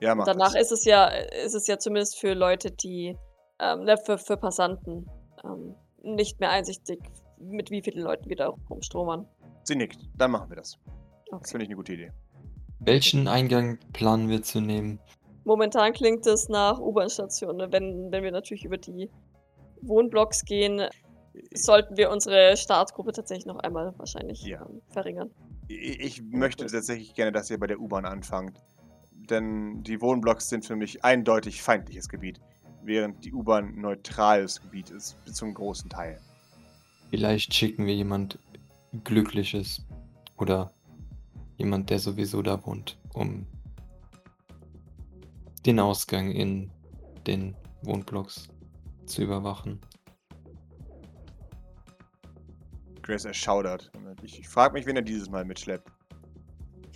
[0.00, 0.62] Ja, macht Danach das.
[0.62, 3.16] ist es ja, ist es ja zumindest für Leute, die,
[3.60, 5.08] ähm, ne, für, für Passanten,
[5.44, 7.00] ähm, nicht mehr einsichtig,
[7.38, 9.26] mit wie vielen Leuten wir da rumstromern.
[9.64, 9.98] Sie nickt.
[10.16, 10.78] Dann machen wir das.
[11.30, 11.50] Das Okay.
[11.50, 12.12] finde ich eine gute Idee.
[12.80, 15.00] Welchen Eingang planen wir zu nehmen?
[15.44, 17.56] Momentan klingt es nach U-Bahn-Station.
[17.56, 17.72] Ne?
[17.72, 19.10] Wenn, wenn wir natürlich über die
[19.82, 20.82] Wohnblocks gehen,
[21.54, 24.62] sollten wir unsere Startgruppe tatsächlich noch einmal wahrscheinlich Ja.
[24.66, 25.30] ähm, verringern.
[25.68, 28.58] Ich ich möchte tatsächlich gerne, dass ihr bei der U-Bahn anfangt.
[29.12, 32.40] Denn die Wohnblocks sind für mich eindeutig feindliches Gebiet,
[32.84, 36.20] während die U-Bahn neutrales Gebiet ist, bis zum großen Teil.
[37.10, 38.38] Vielleicht schicken wir jemand
[39.04, 39.86] Glückliches
[40.36, 40.70] oder
[41.56, 43.46] jemand, der sowieso da wohnt, um
[45.64, 46.70] den Ausgang in
[47.26, 48.48] den Wohnblocks
[49.06, 49.80] zu überwachen.
[53.02, 53.90] Grace erschaudert.
[54.22, 55.88] Ich, ich frage mich, wen er dieses Mal mitschleppt.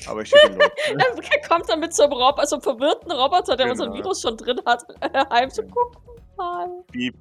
[0.06, 0.58] Aber ich schicke.
[0.88, 4.04] Er kommt dann mit so einem, Rob einem verwirrten Roboter, der unseren Genau.
[4.04, 4.82] Virus schon drin hat,
[5.30, 6.00] heim zu gucken.
[6.36, 6.68] Mal.
[6.90, 7.14] Piep.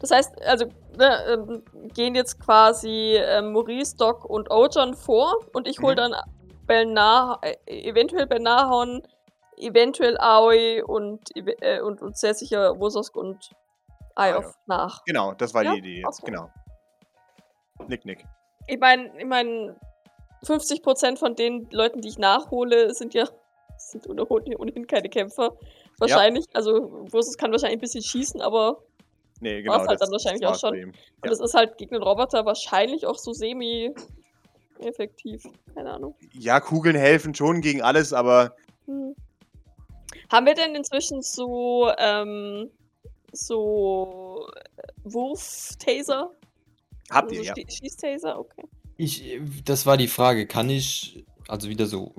[0.00, 0.66] Das heißt, also
[0.96, 1.62] ne, ähm,
[1.94, 5.96] gehen jetzt quasi ähm, Maurice, Doc und Ojon vor und ich hole Mhm.
[5.96, 6.14] dann
[6.66, 9.02] Belnar, äh, eventuell Belnahon,
[9.56, 13.50] eventuell Aoi und, äh, und, und sehr sicher Wososk und
[14.14, 14.54] Ayov.
[14.66, 15.04] nach.
[15.04, 15.72] Genau, das war Ja?
[15.72, 16.22] die Idee jetzt.
[16.22, 16.30] Okay.
[16.32, 16.50] Genau.
[17.88, 18.24] Nick, nick.
[18.66, 19.76] Ich meine, ich mein,
[20.44, 23.26] 50% von den Leuten, die ich nachhole, sind ja
[23.76, 25.56] sind ohnehin ohnehin keine Kämpfer.
[25.98, 28.82] Wahrscheinlich, also Wososk kann wahrscheinlich ein bisschen schießen, aber
[29.44, 29.74] Nee, genau.
[29.74, 30.84] War's halt das- dann wahrscheinlich das auch schon.
[30.84, 31.30] Und Ja.
[31.30, 33.94] es ist halt gegen den Roboter wahrscheinlich auch so semi
[34.80, 35.44] effektiv?
[35.74, 36.14] Keine Ahnung.
[36.32, 39.14] Ja, Kugeln helfen schon gegen alles, aber Hm.
[40.32, 42.70] Haben wir denn inzwischen so, ähm,
[43.32, 46.30] so äh, Wurf-Taser?
[47.10, 47.54] habt Also ihr ja.
[47.54, 48.38] Schie- Schießtaser?
[48.38, 48.64] Okay.
[48.96, 50.46] Ich, das war die Frage.
[50.46, 52.14] Kann ich, also wieder so,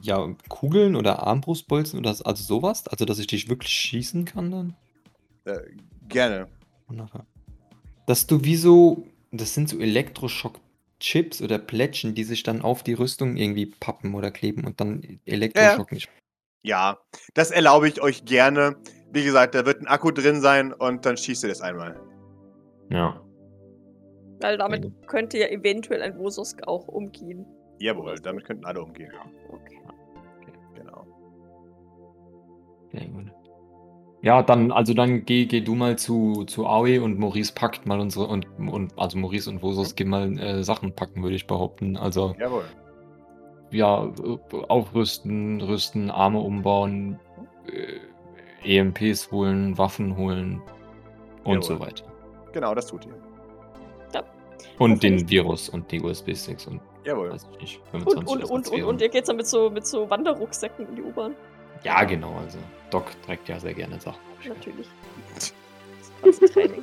[0.00, 2.86] ja, Kugeln oder Armbrustbolzen oder also sowas?
[2.88, 4.76] Also, dass ich dich wirklich schießen kann dann?
[5.44, 5.60] Äh,
[6.08, 6.48] gerne.
[6.88, 7.26] Nachher.
[8.06, 12.92] Dass du wie so, das sind so Elektroschock-Chips oder Plättchen, die sich dann auf die
[12.94, 16.08] Rüstung irgendwie pappen oder kleben und dann Elektroschock nicht.
[16.62, 16.98] Ja,
[17.34, 18.76] das erlaube ich euch gerne.
[19.12, 22.00] Wie gesagt, da wird ein Akku drin sein und dann schießt ihr das einmal.
[22.90, 23.20] Ja.
[24.40, 24.90] Weil damit Ja.
[25.06, 27.46] könnte ja eventuell ein Wososk auch umgehen.
[27.78, 29.12] Jawohl, damit könnten alle umgehen.
[29.48, 29.78] Okay.
[30.74, 31.06] Genau.
[32.92, 33.30] Sehr gut.
[34.22, 38.00] Ja, dann, also dann geh, geh du mal zu, zu Aoi und Maurice packt mal
[38.00, 41.96] unsere und, und also Maurice und Vosos gehen mal äh, Sachen packen, würde ich behaupten.
[41.96, 42.64] Also Jawohl.
[43.70, 44.38] ja, äh,
[44.68, 47.20] aufrüsten, rüsten, Arme umbauen,
[47.70, 50.60] äh, EMPs holen, Waffen holen
[51.44, 51.86] und so Jawohl.
[51.86, 52.04] weiter.
[52.52, 53.14] Genau, das tut ihr.
[54.78, 55.00] Und Okay.
[55.16, 57.30] den Virus und die USB-Sticks und Jawohl.
[57.32, 58.84] weiß ich nicht, Und, 25 und, und, und, Ersatzviren.
[58.88, 61.34] und ihr geht dann mit so, mit so Wanderrucksäcken in die U-Bahn.
[61.82, 62.58] Ja, genau, also
[62.90, 64.20] Doc trägt ja sehr gerne Sachen.
[64.46, 64.88] Natürlich.
[66.22, 66.82] Das Training.